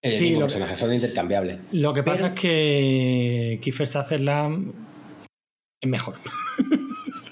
[0.05, 1.59] El Sí, lo- personaje, son intercambiables.
[1.73, 4.73] lo que pasa pero- es que Kiefer Sutherland
[5.81, 6.15] es mejor.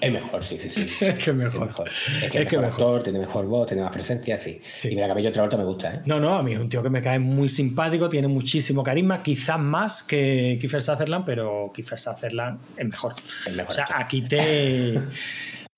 [0.01, 0.81] Es mejor, sí, sí, sí.
[0.89, 1.69] es que es Es mejor.
[1.87, 4.59] Es que Es es que mejor tiene mejor voz, tiene más presencia, sí.
[4.79, 4.89] Sí.
[4.91, 6.01] Y mira John Travolta me gusta, ¿eh?
[6.05, 9.21] No, no, a mí es un tío que me cae muy simpático, tiene muchísimo carisma,
[9.23, 13.13] quizás más que Kiefer Sutherland, pero Kiefer Sutherland es mejor.
[13.47, 14.01] El mejor O sea, actor.
[14.01, 14.99] aquí te.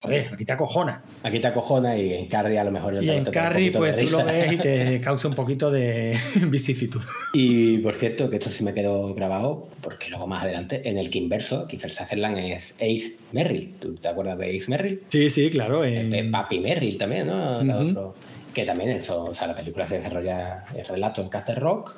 [0.05, 1.03] Joder, aquí te acojona.
[1.23, 4.25] Aquí te acojona y en Carrie a lo mejor Y en de pues tú lo
[4.25, 7.01] ves y te causa un poquito de vicisitud.
[7.33, 11.09] Y por cierto, que esto sí me quedó grabado, porque luego más adelante, en el
[11.09, 13.75] Kinverso, Kiefer Sutherland es Ace Merrill.
[13.79, 15.01] ¿Tú te acuerdas de Ace Merrill?
[15.09, 15.83] Sí, sí, claro.
[15.83, 17.57] Eh, en- Papi Merrill también, ¿no?
[17.59, 18.15] Otro-
[18.53, 21.97] que también eso, o sea, la película se desarrolla el relato en Castle Rock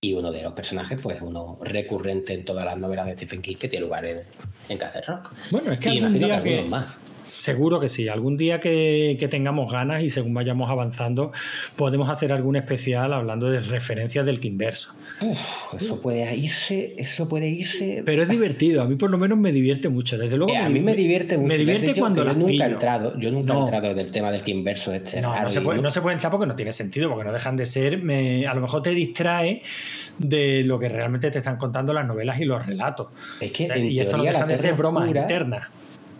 [0.00, 3.56] y uno de los personajes, pues uno recurrente en todas las novelas de Stephen King
[3.56, 4.20] que tiene lugar en,
[4.70, 5.32] en Castle Rock.
[5.50, 6.50] Bueno, es que y algún imagino que día que.
[6.60, 6.98] algunos más.
[7.38, 8.08] Seguro que sí.
[8.08, 11.32] Algún día que, que tengamos ganas y según vayamos avanzando,
[11.76, 14.94] podemos hacer algún especial hablando de referencias del Kinverso.
[15.20, 15.38] Uf,
[15.80, 18.02] eso puede irse, eso puede irse.
[18.04, 18.82] Pero es divertido.
[18.82, 20.18] A mí, por lo menos, me divierte mucho.
[20.18, 20.52] Desde luego.
[20.52, 21.48] Eh, a mí me divierte mucho.
[21.48, 23.60] Me divierte hecho, cuando yo nunca he entrado, yo nunca No.
[23.60, 25.20] he entrado del tema del Kinverso este.
[25.20, 27.56] No, no se, puede, no se puede entrar porque no tiene sentido, porque no dejan
[27.56, 28.02] de ser.
[28.02, 29.62] me- a lo mejor te distrae
[30.18, 33.08] de lo que realmente te están contando las novelas y los relatos.
[33.40, 35.68] Es que en y esto no la de ser Oscura- internas.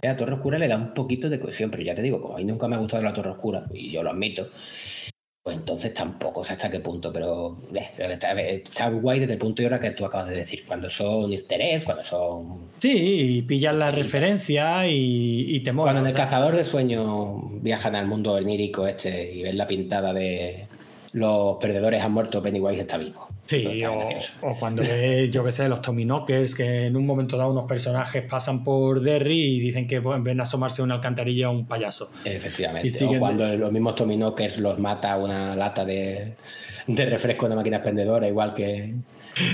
[0.03, 2.39] La Torre Oscura le da un poquito de cohesión, pero ya te digo, como a
[2.39, 4.49] mí nunca me ha gustado la Torre Oscura, y yo lo admito,
[5.43, 9.63] pues entonces tampoco sé hasta qué punto, pero eh, está, está guay desde el punto
[9.63, 12.69] de hora que tú acabas de decir, cuando son easter eggs, cuando son...
[12.79, 15.93] Sí, y pillas la referencia y, y te mola.
[15.93, 19.67] Cuando en el sea, cazador de sueños viajan al mundo onírico este y ven la
[19.67, 20.68] pintada de
[21.13, 23.29] los perdedores han muerto, Pennywise está vivo.
[23.47, 23.91] Sí, está
[24.43, 27.65] o, cuando ves, yo que sé, los Tommy Knockers, que en un momento dado unos
[27.67, 31.51] personajes pasan por Derry y dicen que pues, ven a asomarse a una alcantarilla a
[31.51, 32.11] un payaso.
[32.25, 32.89] Efectivamente.
[32.89, 36.35] Y o cuando los mismos Tommy Knockers los mata una lata de,
[36.87, 38.97] de refresco en una máquina expendedora, igual que,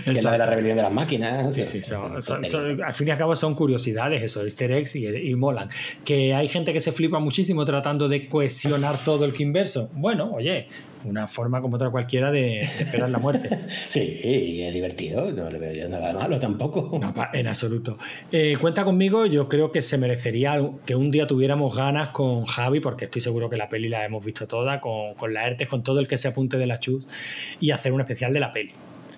[0.05, 1.55] que la de la rebelión de las máquinas.
[1.55, 2.50] Sí, sí, son, son- Tontería.
[2.50, 5.68] son- al fin y al cabo son curiosidades, eso, easter eggs y, y molan.
[6.05, 9.88] Que hay gente que se flipa muchísimo tratando de cohesionar todo el Kinverso.
[9.92, 10.66] Bueno, oye,
[11.05, 13.48] una forma como otra cualquiera de, de esperar la muerte.
[13.88, 16.98] Sí, y es divertido, no le veo yo nada malo tampoco.
[17.00, 17.96] No, en absoluto.
[18.32, 22.80] Eh, cuenta conmigo, yo creo que se merecería que un día tuviéramos ganas con Javi,
[22.80, 25.82] porque estoy seguro que la peli la hemos visto toda, con, con la ERTES, con
[25.82, 27.07] todo el que se apunte de la chus,
[27.61, 28.72] y hacer un especial de la peli.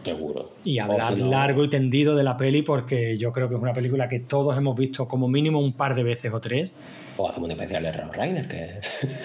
[0.05, 0.53] Seguro.
[0.65, 3.61] Y hablar si no- largo y tendido de la peli, porque yo creo que es
[3.61, 6.79] una película que todos hemos visto como mínimo un par de veces o tres.
[7.19, 8.69] O hacemos un especial de Rob Reiner, que...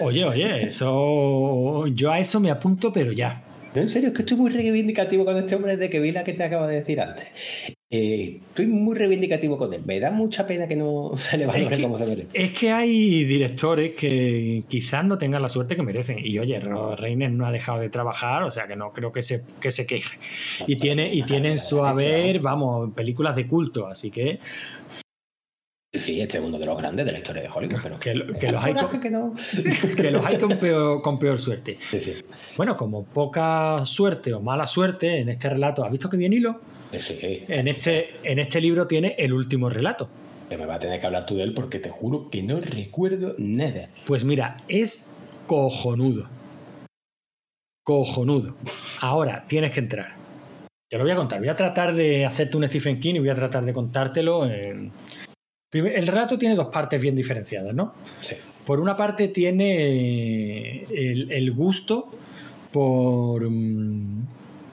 [0.04, 1.86] Oye, oye, eso.
[1.88, 3.42] Yo a eso me apunto, pero ya.
[3.74, 6.24] No, en serio, es que estoy muy reivindicativo con este hombre desde que vi la
[6.24, 7.24] que te acabo de decir antes.
[7.94, 9.80] Eh, estoy muy reivindicativo con él.
[9.84, 12.28] Me da mucha pena que no se le valore Es que- como se merece.
[12.34, 16.18] Es que hay directores que quizás no tengan la suerte que merecen.
[16.22, 19.22] Y oye, Ro- Reiner no ha dejado de trabajar, o sea que no creo que
[19.22, 20.18] se, que se queje.
[20.66, 24.38] Y tiene, y tiene en su haber, vamos, películas de culto, así que,
[25.94, 28.24] Sí, este es uno de los grandes de la historia de Hollywood, pero Que lo-
[28.24, 29.34] los hay con- que no.
[29.96, 31.78] que los hay con peor, con peor suerte.
[31.90, 32.14] Sí, sí.
[32.56, 36.60] Bueno, como poca suerte o mala suerte en este relato, ¿has visto que bien hilo?
[36.92, 37.44] Sí, sí.
[37.46, 40.08] En este, en este libro tiene el último relato.
[40.48, 42.58] Que me va a tener que hablar tú de él porque te juro que no
[42.58, 43.90] recuerdo nada.
[44.06, 45.12] Pues mira, es
[45.46, 46.26] cojonudo.
[47.84, 48.56] Cojonudo.
[49.02, 50.14] Ahora tienes que entrar.
[50.88, 51.38] Te lo voy a contar.
[51.38, 54.46] Voy a tratar de hacerte un Stephen King y voy a tratar de contártelo.
[54.46, 54.90] En...
[55.72, 57.94] El relato tiene dos partes bien diferenciadas, ¿no?
[58.20, 58.36] Sí.
[58.66, 62.10] Por una parte tiene el, el gusto
[62.70, 64.26] por, mm,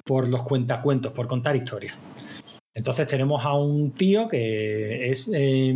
[0.03, 1.95] por los cuentacuentos, por contar historias.
[2.79, 5.75] Entonces tenemos a un tío que es eh,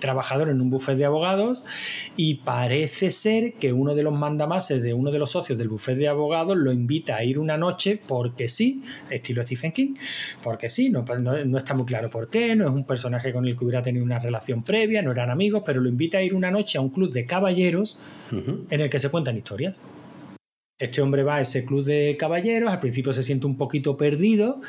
[0.00, 1.64] trabajador en un buffet de abogados
[2.16, 5.96] y parece ser que uno de los mandamases de uno de los socios del buffet
[5.96, 9.94] de abogados lo invita a ir una noche porque sí, estilo Stephen King,
[10.42, 13.46] porque sí, no, no- no está muy claro por qué, no es un personaje con
[13.46, 16.34] el que hubiera tenido una relación previa, no eran amigos, pero lo invita a ir
[16.34, 17.98] una noche a un club de caballeros
[18.70, 19.78] en el que se cuentan historias.
[20.78, 24.60] Este hombre va a ese club de caballeros, al principio se siente un poquito perdido.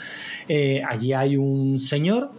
[0.47, 2.31] eh, allí hay un señor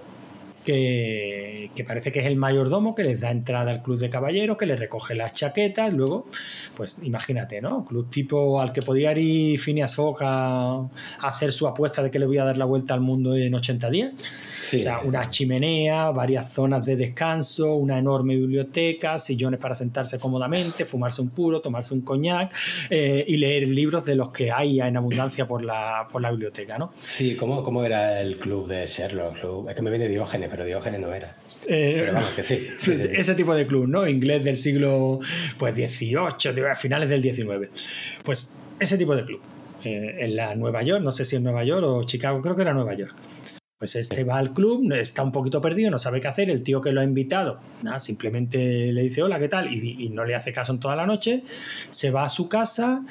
[0.65, 4.57] que, que parece que es el mayordomo que les da entrada al club de caballeros,
[4.57, 5.93] que les recoge las chaquetas.
[5.93, 6.27] Luego,
[6.77, 7.85] pues imagínate, ¿no?
[7.85, 10.79] Club tipo al que podría ir Phineas Fogg a,
[11.21, 13.55] a hacer su apuesta de que le voy a dar la vuelta al mundo en
[13.55, 14.15] 80 días.
[14.69, 14.81] Sí.
[14.81, 20.85] O sea, una chimenea, varias zonas de descanso, una enorme biblioteca, sillones para sentarse cómodamente,
[20.85, 22.53] fumarse un puro, tomarse un coñac
[22.91, 26.77] eh, y leer libros de los que hay en abundancia por la, por la biblioteca,
[26.79, 26.91] ¿no?
[27.01, 29.41] Sí, ¿cómo, ¿cómo era el club de Sherlock?
[29.41, 31.37] Club- Es que me viene Diógenes, pero Diógenes no era.
[31.67, 32.67] Eh, Pero vamos, que sí.
[33.13, 34.07] Ese tipo de club, ¿no?
[34.09, 35.19] Inglés del siglo
[35.59, 37.71] pues 18, de- a finales del 19.
[38.23, 39.41] Pues ese tipo de club.
[39.85, 42.63] Eh, en la Nueva York, no sé si en Nueva York o Chicago, creo que
[42.63, 43.15] era Nueva York.
[43.79, 46.81] Pues este va al club, está un poquito perdido, no sabe qué hacer, el tío
[46.81, 49.73] que lo ha invitado, nada, simplemente le dice hola, ¿qué tal?
[49.73, 51.45] Y, y no le hace caso en toda la noche,
[51.91, 53.05] se va a su casa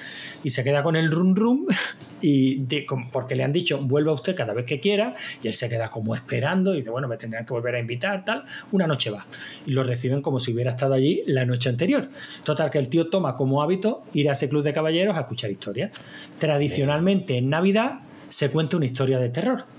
[0.44, 1.66] y se queda con el rum rum
[2.22, 5.70] y de- porque le han dicho vuelva usted cada vez que quiera y él se
[5.70, 8.44] queda como esperando y dice bueno me tendrán que volver a invitar tal
[8.74, 9.26] una noche va
[9.66, 12.10] y lo reciben como si hubiera estado allí la noche anterior.
[12.44, 15.50] Total que el tío toma como hábito ir a ese club de caballeros a escuchar
[15.50, 15.92] historias.
[16.40, 19.77] Tradicionalmente en navidad se cuenta una historia de terror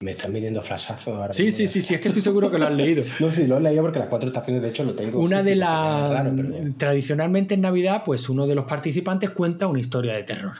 [0.00, 1.32] Me están viniendo flashazos ahora.
[1.32, 3.56] sí sí sí sí es que estoy seguro que lo has leído No, sí, lo
[3.56, 5.18] he leído porque las cuatro estaciones, de hecho, lo tengo.
[5.18, 10.14] una de las pero tradicionalmente en navidad pues uno de los participantes cuenta una historia
[10.14, 10.52] de terror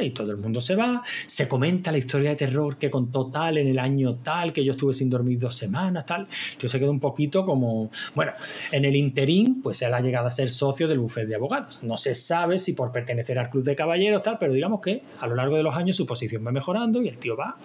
[0.00, 3.58] y todo el mundo se va, se comenta la historia de terror que contó tal
[3.58, 6.28] en el año tal, que yo estuve sin dormir dos semanas, tal.
[6.58, 8.32] Yo se quedó un poquito como, bueno,
[8.70, 11.82] en el interín, pues él ha llegado a ser socio del bufete de abogados.
[11.82, 15.26] No se sabe si por pertenecer al club de caballeros, tal, pero digamos que a
[15.26, 17.56] lo largo de los años su posición va mejorando y el tío va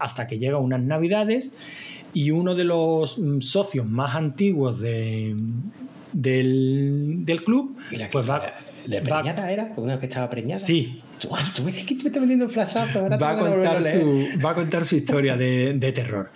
[0.00, 1.54] hasta que llega unas navidades
[2.12, 5.36] y uno de los mm, socios más antiguos de,
[6.12, 8.42] del, del club, ¿Y la que- pues va...
[8.86, 9.72] ¿De va- preñada era?
[9.76, 10.58] ¿Una que estaba preñada?
[10.58, 11.28] Sí, Tú,
[11.62, 12.96] me está vendiendo flashazos.
[12.96, 16.30] Ahora va a, contar su, va a contar su historia de, de terror.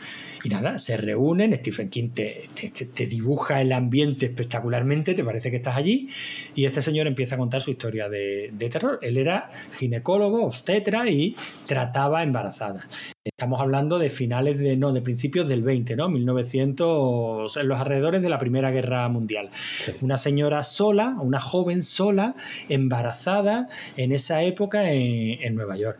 [0.44, 5.24] Y nada, se reúnen, Stephen King te, te- te- te dibuja el ambiente espectacularmente, te
[5.24, 6.08] parece que estás allí,
[6.54, 8.98] y este señor empieza a contar su historia de, de terror.
[9.00, 11.34] Él era ginecólogo, obstetra y
[11.66, 12.86] trataba embarazadas.
[13.24, 16.10] Estamos hablando de finales de, no, de principios del 20, ¿no?
[16.10, 19.48] 1900, en los alrededores de la Primera Guerra Mundial.
[19.54, 19.92] Sí.
[20.02, 22.36] Una señora sola, una joven sola,
[22.68, 25.98] embarazada en esa época en, en Nueva York.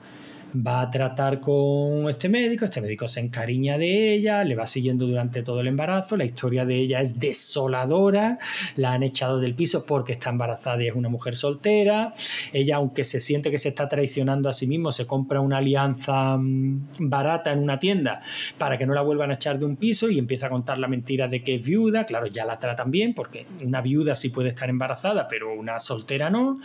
[0.55, 5.07] Va a tratar con este médico, este médico se encariña de ella, le va siguiendo
[5.07, 8.39] durante todo el embarazo, la historia de ella es desoladora,
[8.77, 12.15] la han echado del piso porque está embarazada y es una mujer soltera,
[12.53, 16.37] ella aunque se siente que se está traicionando a sí mismo, se compra una alianza
[16.37, 18.23] mm, barata en una tienda
[18.57, 20.89] para que no la vuelvan a echar de un piso y empieza a contar la
[20.89, 24.51] mentira de que es viuda, claro, ya la tratan bien porque una viuda sí puede
[24.51, 26.61] estar embarazada, pero una soltera no.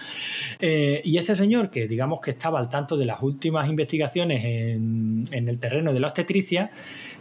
[0.60, 5.24] Eh, y este señor, que digamos que estaba al tanto de las últimas investigaciones en,
[5.32, 6.72] en el terreno de la obstetricia,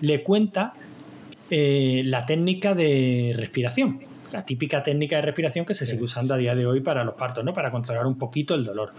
[0.01, 0.75] le cuenta
[1.51, 4.01] eh, la técnica de respiración.
[4.33, 7.15] La típica técnica de respiración que se sigue usando a día de hoy para los
[7.15, 7.55] partos, ¿no?
[7.55, 8.93] Para controlar un poquito el dolor.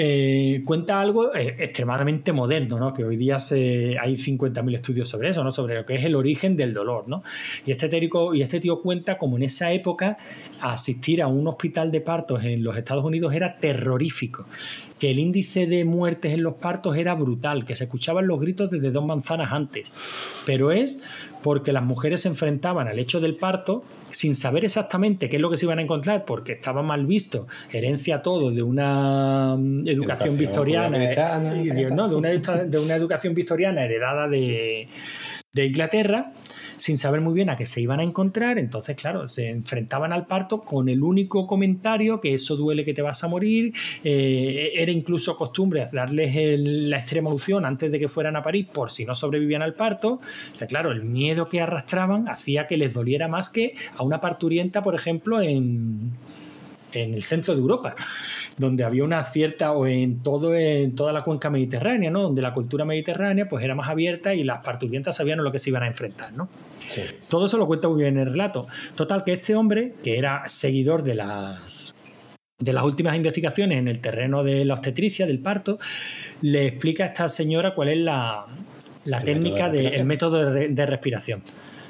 [0.00, 2.94] Eh, cuenta algo eh, extremadamente moderno, ¿no?
[2.94, 5.50] que hoy día hay 50.000 estudios sobre eso, ¿no?
[5.50, 7.08] sobre lo que es el origen del dolor.
[7.08, 7.24] ¿no?
[7.66, 7.90] Y, este
[8.32, 10.16] y este tío cuenta como en esa época
[10.60, 14.46] asistir a un hospital de partos en los Estados Unidos era terrorífico,
[15.00, 18.70] que el índice de muertes en los partos era brutal, que se escuchaban los gritos
[18.70, 19.92] desde dos manzanas antes,
[20.46, 21.02] pero es
[21.42, 25.50] porque las mujeres se enfrentaban al hecho del parto sin saber exactamente qué es lo
[25.50, 29.98] que se iban a encontrar, porque estaba mal visto, herencia todo de una mm, educación,
[29.98, 34.88] Educación victoriana, de, no, de, una, de una educación victoriana heredada de,
[35.52, 36.32] de Inglaterra,
[36.78, 40.26] sin saber muy bien a qué se iban a encontrar, entonces, claro, se enfrentaban al
[40.26, 43.72] parto con el único comentario que eso duele que te vas a morir,
[44.04, 48.90] eh, era incluso costumbre darles la extrema unción antes de que fueran a París por
[48.90, 50.20] si no sobrevivían al parto,
[50.54, 54.20] o sea, claro, el miedo que arrastraban hacía que les doliera más que a una
[54.20, 56.12] parturienta, por ejemplo, en,
[56.92, 57.94] en el centro de Europa.
[58.58, 62.22] donde había una cierta, o en todo en toda la cuenca mediterránea, ¿no?
[62.22, 65.60] Donde la cultura mediterránea pues era más abierta y las parturientas sabían a lo que
[65.60, 66.48] se iban a enfrentar, ¿no?
[66.90, 67.02] Sí.
[67.28, 68.66] Todo eso lo cuenta muy bien en el relato.
[68.96, 71.94] Total, que este hombre, que era seguidor de las
[72.58, 75.78] de las últimas investigaciones en el terreno de la obstetricia, del parto,
[76.42, 78.46] le explica a esta señora cuál es la,
[79.04, 81.42] la El técnica método de del método de, re- de respiración.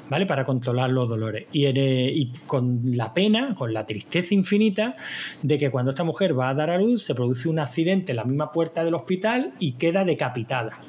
[0.09, 0.25] ¿Vale?
[0.25, 1.45] Para controlar los dolores.
[1.51, 4.95] Y, eh, y con la pena, con la tristeza infinita
[5.43, 8.15] de que cuando esta mujer va a dar a luz se produce un accidente en
[8.17, 10.79] la misma puerta del hospital y queda decapitada.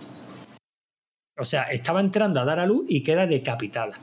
[1.39, 3.99] O sea, estaba entrando a dar a luz y queda decapitada.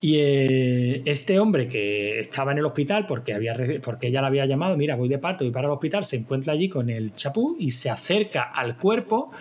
[0.00, 4.44] Y eh, este hombre que estaba en el hospital porque, había, porque ella la había
[4.44, 7.56] llamado, mira, voy de parto, voy para el hospital, se encuentra allí con el chapú
[7.58, 9.32] y se acerca al cuerpo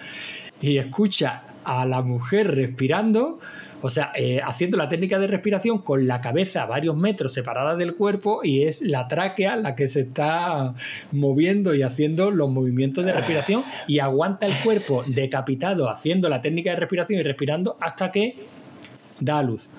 [0.62, 3.40] y escucha a la mujer respirando,
[3.84, 7.76] o sea, eh, haciendo la técnica de respiración con la cabeza a varios metros separada
[7.76, 10.74] del cuerpo y es la tráquea la que se está
[11.12, 16.70] moviendo y haciendo los movimientos de respiración y aguanta el cuerpo decapitado haciendo la técnica
[16.70, 18.38] de respiración y respirando hasta que
[19.20, 19.72] da a luz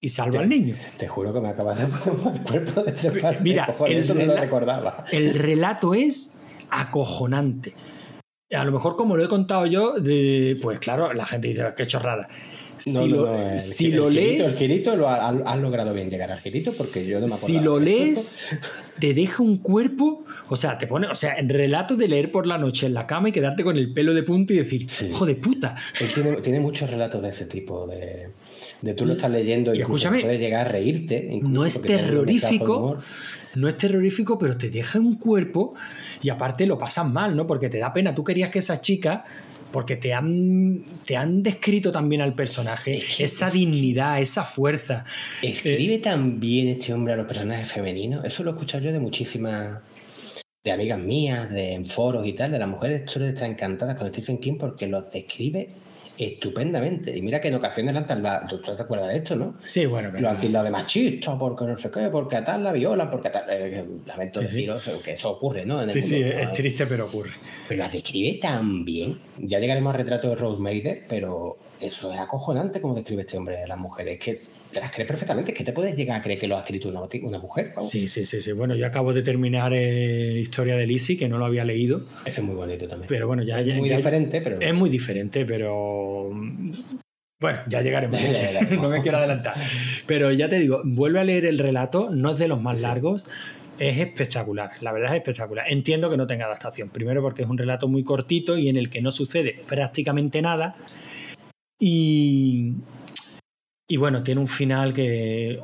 [0.00, 0.76] y salva al niño.
[0.96, 3.42] Te juro que me acabas de poner el cuerpo de tres partes.
[3.42, 5.04] Mira, Cojones, el eso no lo recordaba.
[5.10, 6.40] El relato es
[6.70, 7.74] acojonante.
[8.52, 11.86] A lo mejor como lo he contado yo, de, pues claro, la gente dice, qué
[11.86, 12.28] chorrada.
[12.80, 14.58] Si lo, si lees,
[14.96, 17.46] lo ha- has logrado bien llegar al girito porque yo no me acuerdo.
[17.46, 18.48] si lo lees,
[18.98, 22.58] te deja un cuerpo, o sea, te pone, o sea, relato de leer por la
[22.58, 25.06] noche en la cama y quedarte con el pelo de punta y decir, Sí.
[25.06, 25.74] hijo de puta.
[26.00, 28.30] Él tiene, tiene muchos relatos de ese tipo, de,
[28.82, 31.38] de tú lo estás leyendo y, escúchame, puedes llegar a reírte.
[31.42, 32.98] No es terrorífico,
[33.54, 35.74] no es terrorífico, pero te deja un cuerpo
[36.22, 37.46] y aparte lo pasas mal, ¿no?
[37.46, 38.14] Porque te da pena.
[38.14, 39.24] Tú querías que esa chica,
[39.72, 45.04] porque te han, te han descrito también al personaje, esa dignidad, esa fuerza.
[45.42, 48.24] Escribe Eh, tan bien este hombre a los personajes femeninos.
[48.24, 49.78] Eso lo he escuchado yo de muchísimas
[50.62, 54.08] de amigas mías, de en foros y tal, de las mujeres suelen estar encantadas con
[54.08, 55.70] Stephen King porque los describe
[56.26, 57.16] estupendamente.
[57.16, 59.54] Y mira que en ocasiones le han tildado, tú, tú te acuerdas de esto, ¿no?
[59.70, 62.62] Sí, bueno, pero- Lo han tildado de machista, porque no sé qué, porque a tal
[62.64, 63.44] la viola, porque a tal.
[63.50, 64.54] eh, lamento Sí, sí.
[64.66, 65.82] deciros que eso ocurre, ¿no?
[65.82, 67.30] En el sí, sí, es triste, pero ocurre.
[67.68, 69.18] Pero las describe tan bien.
[69.38, 73.62] Ya llegaremos al retrato de Rose Mader, pero eso es acojonante como describe este hombre
[73.62, 74.18] a las mujeres.
[74.18, 75.52] Es que te las crees perfectamente.
[75.52, 77.72] Es que te puedes llegar a creer que lo ha escrito una, una mujer.
[77.74, 77.88] vamos.
[77.90, 78.52] Sí, sí, sí, sí.
[78.52, 82.40] Bueno, yo acabo de terminar eh, Historia de Lizzie, que no lo había leído, Ese
[82.40, 83.08] es muy bonito también.
[83.08, 84.60] pero bueno, ya, es muy ya- diferente, pero.
[84.60, 86.70] es muy diferente, pero mm,
[87.40, 88.20] bueno, ya llegaremos.
[88.20, 88.70] Ya llegaremos.
[88.82, 89.54] no me quiero adelantar.
[90.06, 93.26] Pero ya te digo, vuelve a leer el relato, no es de los más largos.
[93.78, 95.64] Es espectacular, la verdad es espectacular.
[95.72, 98.90] Entiendo que no tenga adaptación, primero porque es un relato muy cortito y en el
[98.90, 100.76] que no sucede prácticamente nada.
[101.80, 102.74] Y,
[103.88, 105.58] y bueno, tiene un final que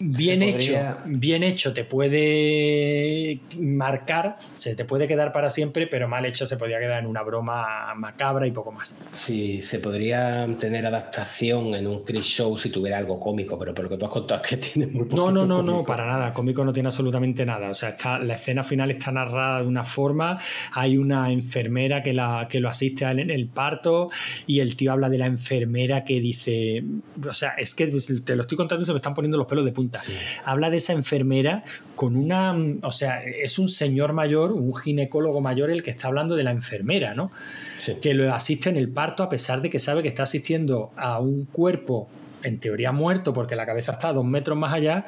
[0.00, 0.72] bien hecho,
[1.06, 6.56] bien hecho te puede marcar, se te puede quedar para siempre, pero mal hecho se
[6.56, 8.96] podría quedar en una broma macabra y poco más.
[9.14, 13.84] Sí, se podría tener adaptación en un Chris Show si tuviera algo cómico, pero por
[13.84, 15.84] lo que tú has contado es que tiene muy No, poquito no, no, no, cómico.
[15.84, 16.32] para nada.
[16.32, 17.70] Cómico no tiene absolutamente nada.
[17.70, 20.38] O sea, está, la escena final está narrada de una forma.
[20.72, 24.08] Hay una enfermera que, la, que lo asiste en el parto
[24.46, 26.82] y el tío habla de la enfermera que dice.
[27.28, 27.86] O sea, es que
[28.24, 29.89] te lo estoy contando y se me están poniendo los pelos de punta.
[29.98, 30.12] Sí.
[30.44, 31.64] Habla de esa enfermera
[31.96, 32.56] con una.
[32.82, 36.50] O sea, es un señor mayor, un ginecólogo mayor el que está hablando de la
[36.50, 37.30] enfermera, ¿no?
[37.78, 37.94] Sí.
[38.00, 41.18] que lo asiste en el parto a pesar de que sabe que está asistiendo a
[41.18, 42.08] un cuerpo
[42.42, 45.04] en teoría muerto porque la cabeza está a dos metros más allá,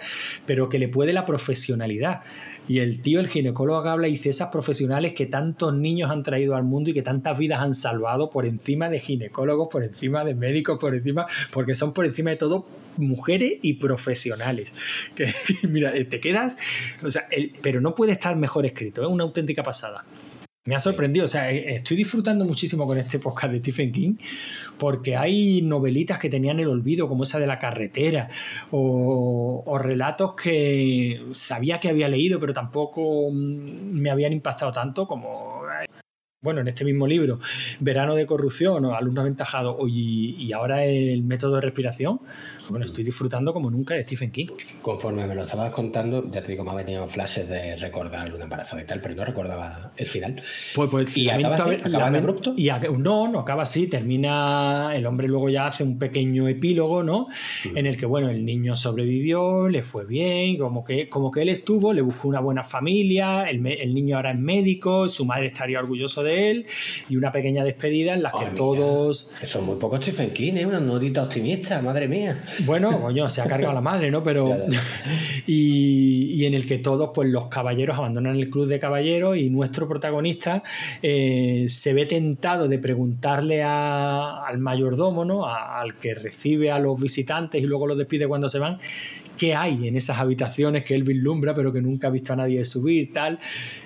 [0.46, 2.20] pero que le puede la profesionalidad.
[2.68, 6.54] Y el tío, el ginecólogo, habla y dice esas profesionales que tantos niños han traído
[6.54, 10.34] al mundo y que tantas vidas han salvado por encima de ginecólogos, por encima de
[10.34, 12.66] médicos, por encima, porque son por encima de todo
[12.96, 14.74] mujeres y profesionales.
[15.14, 15.32] Que,
[15.68, 16.58] mira, te quedas,
[17.02, 20.04] o sea, el- pero no puede estar mejor escrito, es una auténtica pasada.
[20.64, 24.14] Me ha sorprendido, o sea, eh, estoy disfrutando muchísimo con este podcast de Stephen King
[24.78, 28.28] porque hay novelitas que tenían el olvido, como esa de la carretera,
[28.70, 35.08] o, o relatos que sabía que había leído, pero tampoco mm, me habían impactado tanto
[35.08, 35.86] como, eh,
[36.44, 37.40] bueno, en este mismo libro,
[37.80, 42.20] Verano de corrupción o Alumno aventajado, y, y ahora el método de respiración.
[42.72, 44.46] Bueno, estoy disfrutando como nunca de Stephen King.
[44.80, 48.44] Conforme me lo estabas contando, ya te digo, me ha venido flashes de recordar una
[48.44, 50.42] embarazada y tal, pero no recordaba el final.
[50.74, 51.74] Pues, pues ¿Y acaba así?
[51.84, 52.54] ¿Acaba abrupto?
[52.56, 53.86] Y ac- no, no acaba así.
[53.88, 54.92] Termina.
[54.94, 57.28] El hombre luego ya hace un pequeño epílogo, ¿no?
[57.70, 57.76] Mm.
[57.76, 61.50] En el que, bueno, el niño sobrevivió, le fue bien, como que, como que él
[61.50, 65.78] estuvo, le buscó una buena familia, el, el niño ahora es médico, su madre estaría
[65.78, 66.66] orgulloso de él,
[67.08, 68.54] y una pequeña despedida en la que mira.
[68.54, 69.30] todos.
[69.42, 70.66] Eso es muy poco Stephen King, ¿eh?
[70.66, 72.42] Una notita optimista, madre mía.
[72.66, 74.22] Bueno, coño, se ha cargado la madre, ¿no?
[74.22, 74.48] Pero.
[74.68, 74.80] Ya, ya.
[75.46, 79.50] Y, y en el que todos, pues los caballeros abandonan el club de caballeros y
[79.50, 80.62] nuestro protagonista
[81.02, 85.46] eh, se ve tentado de preguntarle a- al mayordomo, ¿no?
[85.46, 88.78] A- al que recibe a los visitantes y luego los despide cuando se van,
[89.38, 92.64] qué hay en esas habitaciones que él vislumbra, pero que nunca ha visto a nadie
[92.64, 93.38] subir, tal.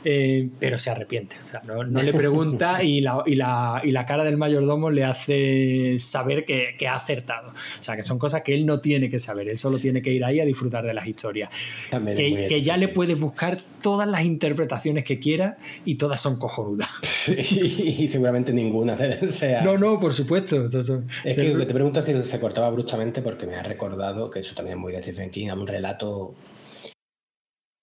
[0.05, 1.37] Eh, pero se arrepiente.
[1.45, 4.91] O sea, no, no le pregunta y la, y, la, y la cara del mayordomo
[4.91, 7.49] le hace saber que, que ha acertado.
[7.49, 10.13] O sea, que son cosas que él no tiene que saber, él solo tiene que
[10.13, 11.51] ir ahí a disfrutar de las historias.
[11.91, 16.37] También Que, que ya le puedes buscar todas las interpretaciones que quiera y todas son
[16.39, 16.89] cojonudas.
[17.29, 18.97] Y seguramente ninguna
[19.31, 19.63] sea.
[19.63, 20.57] No, no, por supuesto.
[20.57, 24.41] Entonces, Es se- que te pregunto si se cortaba bruscamente porque me ha recordado que
[24.41, 26.35] eso también es muy de Stephen King, a un relato.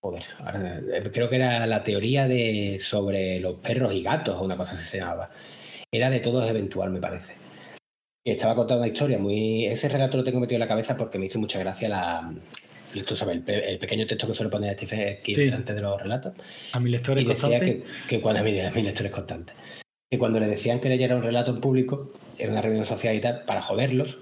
[0.04, 0.24] Joder,
[0.92, 4.72] eh, creo que era la teoría de sobre los perros y gatos o una cosa
[4.74, 5.30] así se llamaba.
[5.92, 7.36] Era de todo es eventual, me parece.
[8.26, 9.66] Y estaba contando una historia muy.
[9.68, 12.34] Ese relato lo tengo metido en la cabeza porque me hizo mucha gracia la.
[13.08, 15.46] Tú sabes, el, el pequeño texto que suele poner Stephen King Sí.
[15.46, 16.34] delante de los relatos.
[16.74, 17.60] a mi lector es constante.
[17.60, 19.54] que, que cuando a mí, a mí esto es constante.
[20.12, 23.22] Que cuando le decían que leyera un relato en público, en una reunión social y
[23.22, 24.18] tal, para joderlos,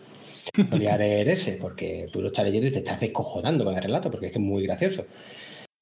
[0.55, 4.09] solía leer ese, porque tú lo estás leyendo y te estás descojonando con el relato,
[4.09, 5.05] porque es que es muy gracioso.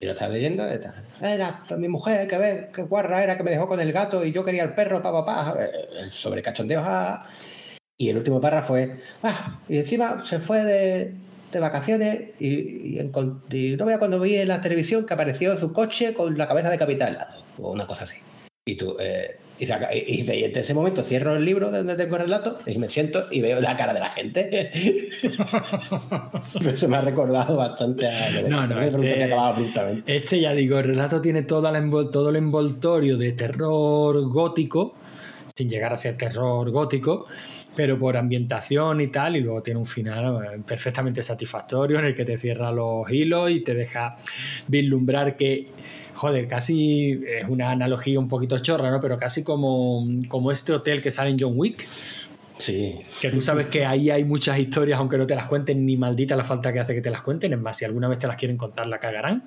[0.01, 1.03] Y lo estás leyendo y tal.
[1.21, 4.31] Era mi mujer, que ve, qué guarra era que me dejó con el gato y
[4.31, 5.55] yo quería el perro, pa, pa, pa.
[6.11, 6.83] Sobre cachondeos.
[6.85, 7.27] ah.
[7.97, 11.13] Y el último párrafo fue, ah, y encima se fue de,
[11.51, 15.73] de vacaciones y, y, y no vea cuando vi en la televisión que apareció su
[15.73, 18.15] coche con la cabeza de capitán al lado, o una cosa así.
[18.65, 21.69] Y tú, eh, y, saca- y- y dice, y en ese momento cierro el libro
[21.69, 24.71] de donde tengo el relato y me siento y veo la cara de la gente.
[26.53, 28.41] Pero eso me ha recordado bastante a...
[28.47, 28.97] No, no, este-.
[30.07, 34.95] Este, ya digo, el relato tiene toda la envol- todo el envoltorio de terror gótico,
[35.55, 37.25] sin llegar a ser terror gótico,
[37.75, 42.15] pero por ambientación y tal, y luego tiene un final eh, perfectamente satisfactorio en el
[42.15, 44.17] que te cierra los hilos y te deja
[44.67, 45.67] vislumbrar que,
[46.19, 48.99] joder, casi es una analogía un poquito chorra, ¿no?
[48.99, 51.87] Pero casi como, como este hotel que sale en John Wick,
[52.59, 55.95] Sí, que tú sabes que ahí hay muchas historias, aunque no te las cuenten, ni
[55.95, 57.53] maldita la falta que hace que te las cuenten.
[57.53, 59.43] Es más, si alguna vez te las quieren contar, la cagarán.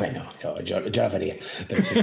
[0.00, 1.36] bueno, yo, yo, yo la vería.
[1.68, 2.00] Pero sí.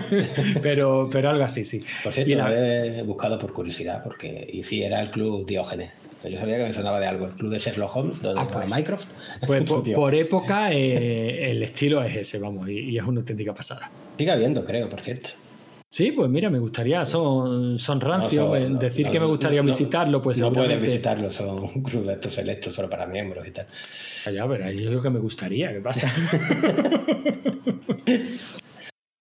[0.63, 1.83] Pero, pero algo así, sí.
[2.01, 2.53] Por cierto, la-
[2.97, 5.91] he buscado por curiosidad, porque y sí, era el club Diógenes.
[6.23, 8.75] Yo sabía que me sonaba de algo, el club de Sherlock Holmes, donde Ah, pues.
[8.75, 9.07] Mycroft.
[9.47, 9.63] Pues
[9.95, 13.89] por, época eh, el estilo es ese, vamos, y, y es una auténtica pasada.
[14.17, 15.29] Sigue habiendo, creo, por cierto.
[15.93, 19.25] Sí, pues mira, me gustaría, son, son rancios, No, eh, no, decir no, que me
[19.25, 23.45] gustaría visitarlo, pues no puedes visitarlo, son un club de estos selectos solo para miembros
[23.45, 23.67] y tal.
[24.33, 26.09] Ya, pero yo digo que me gustaría, ¿qué pasa?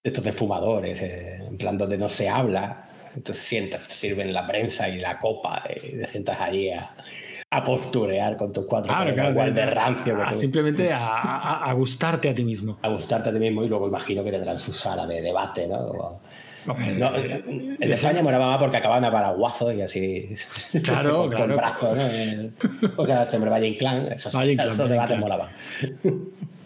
[0.03, 2.89] Estos de fumadores, eh, en plan donde no se habla.
[3.17, 6.91] Entonces sientas, te sirven la prensa y la copa y te sientas allí a,
[7.51, 12.35] a posturear con tus cuatro Claro, claro, igual de rancio a- simplemente a, gustarte a
[12.35, 12.79] ti mismo.
[12.83, 15.77] a gustarte a ti mismo y luego imagino que tendrán su sala de debate, ¿no?
[15.77, 16.21] O-
[16.99, 20.35] No, en España moraba más porque acababan a paraguazos y así.
[20.85, 21.47] Claro, con, claro.
[21.47, 22.03] Con brazos, ¿no?
[22.07, 22.51] Eh,
[22.97, 25.49] O sea, hombre Valle Inclán, esos, Valle Inclán, esos debates molaban.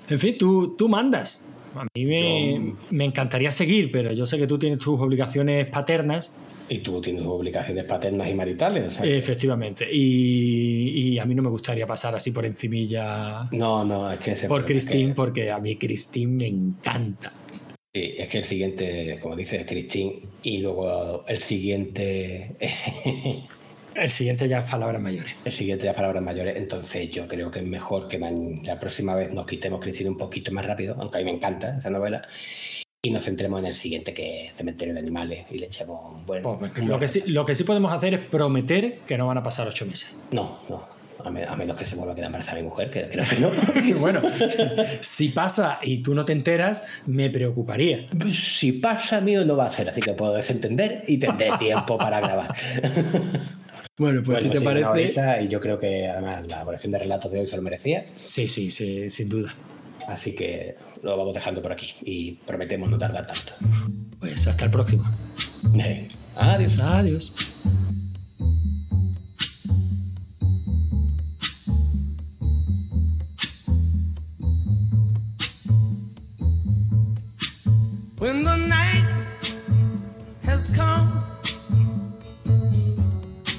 [0.09, 1.49] En fin, tú, tú mandas.
[1.76, 5.66] A mí me, Yo- me encantaría seguir, pero yo sé que tú tienes tus obligaciones
[5.66, 6.36] paternas,
[6.68, 8.88] Y tú tienes obligaciones paternas y maritales.
[8.88, 13.84] o sea efectivamente, y, y a mí no me gustaría pasar así por encimilla No,
[13.84, 17.32] no, es que ese por Christine, que- porque a mí Christine me encanta.
[17.92, 20.20] sí, es que el siguiente, como dices, es Christine.
[20.42, 22.56] Y luego el siguiente.
[23.95, 25.34] El siguiente ya es palabras mayores.
[25.45, 29.32] El siguiente ya palabras mayores, entonces yo creo que es mejor que la próxima vez
[29.32, 32.22] nos quitemos Cristina un poquito más rápido, aunque a mí me encanta esa novela,
[33.03, 36.24] y nos centremos en el siguiente que es Cementerio de Animales y le echemos un
[36.26, 36.42] buen...
[36.42, 39.38] Pues, un lo, que sí, lo que sí podemos hacer es prometer que no van
[39.38, 40.16] a pasar ocho meses.
[40.32, 40.88] No, no,
[41.22, 43.38] a, me- a menos que se vuelva a quedar embarazada mi mujer, que creo que
[43.38, 43.51] no.
[44.01, 44.22] Bueno,
[45.03, 48.07] si pasa y tú no te enteras, me preocuparía.
[48.32, 52.20] si pasa mío no va a ser, así que puedo desentender y tendré tiempo para
[52.20, 52.55] grabar.
[53.97, 55.45] Bueno, pues Bueno, si te sí, una parece...
[55.45, 58.49] y yo creo que además la colección de relatos de hoy se lo merecía, Sí,
[58.49, 59.55] sí, sí, sin duda.
[60.09, 63.53] así que lo vamos dejando por aquí y prometemos no tardar tanto.
[64.18, 65.05] Pues hasta el próximo.
[66.36, 66.80] Adiós.
[66.80, 67.32] Adiós.
[78.18, 79.55] When the night
[80.45, 81.22] has come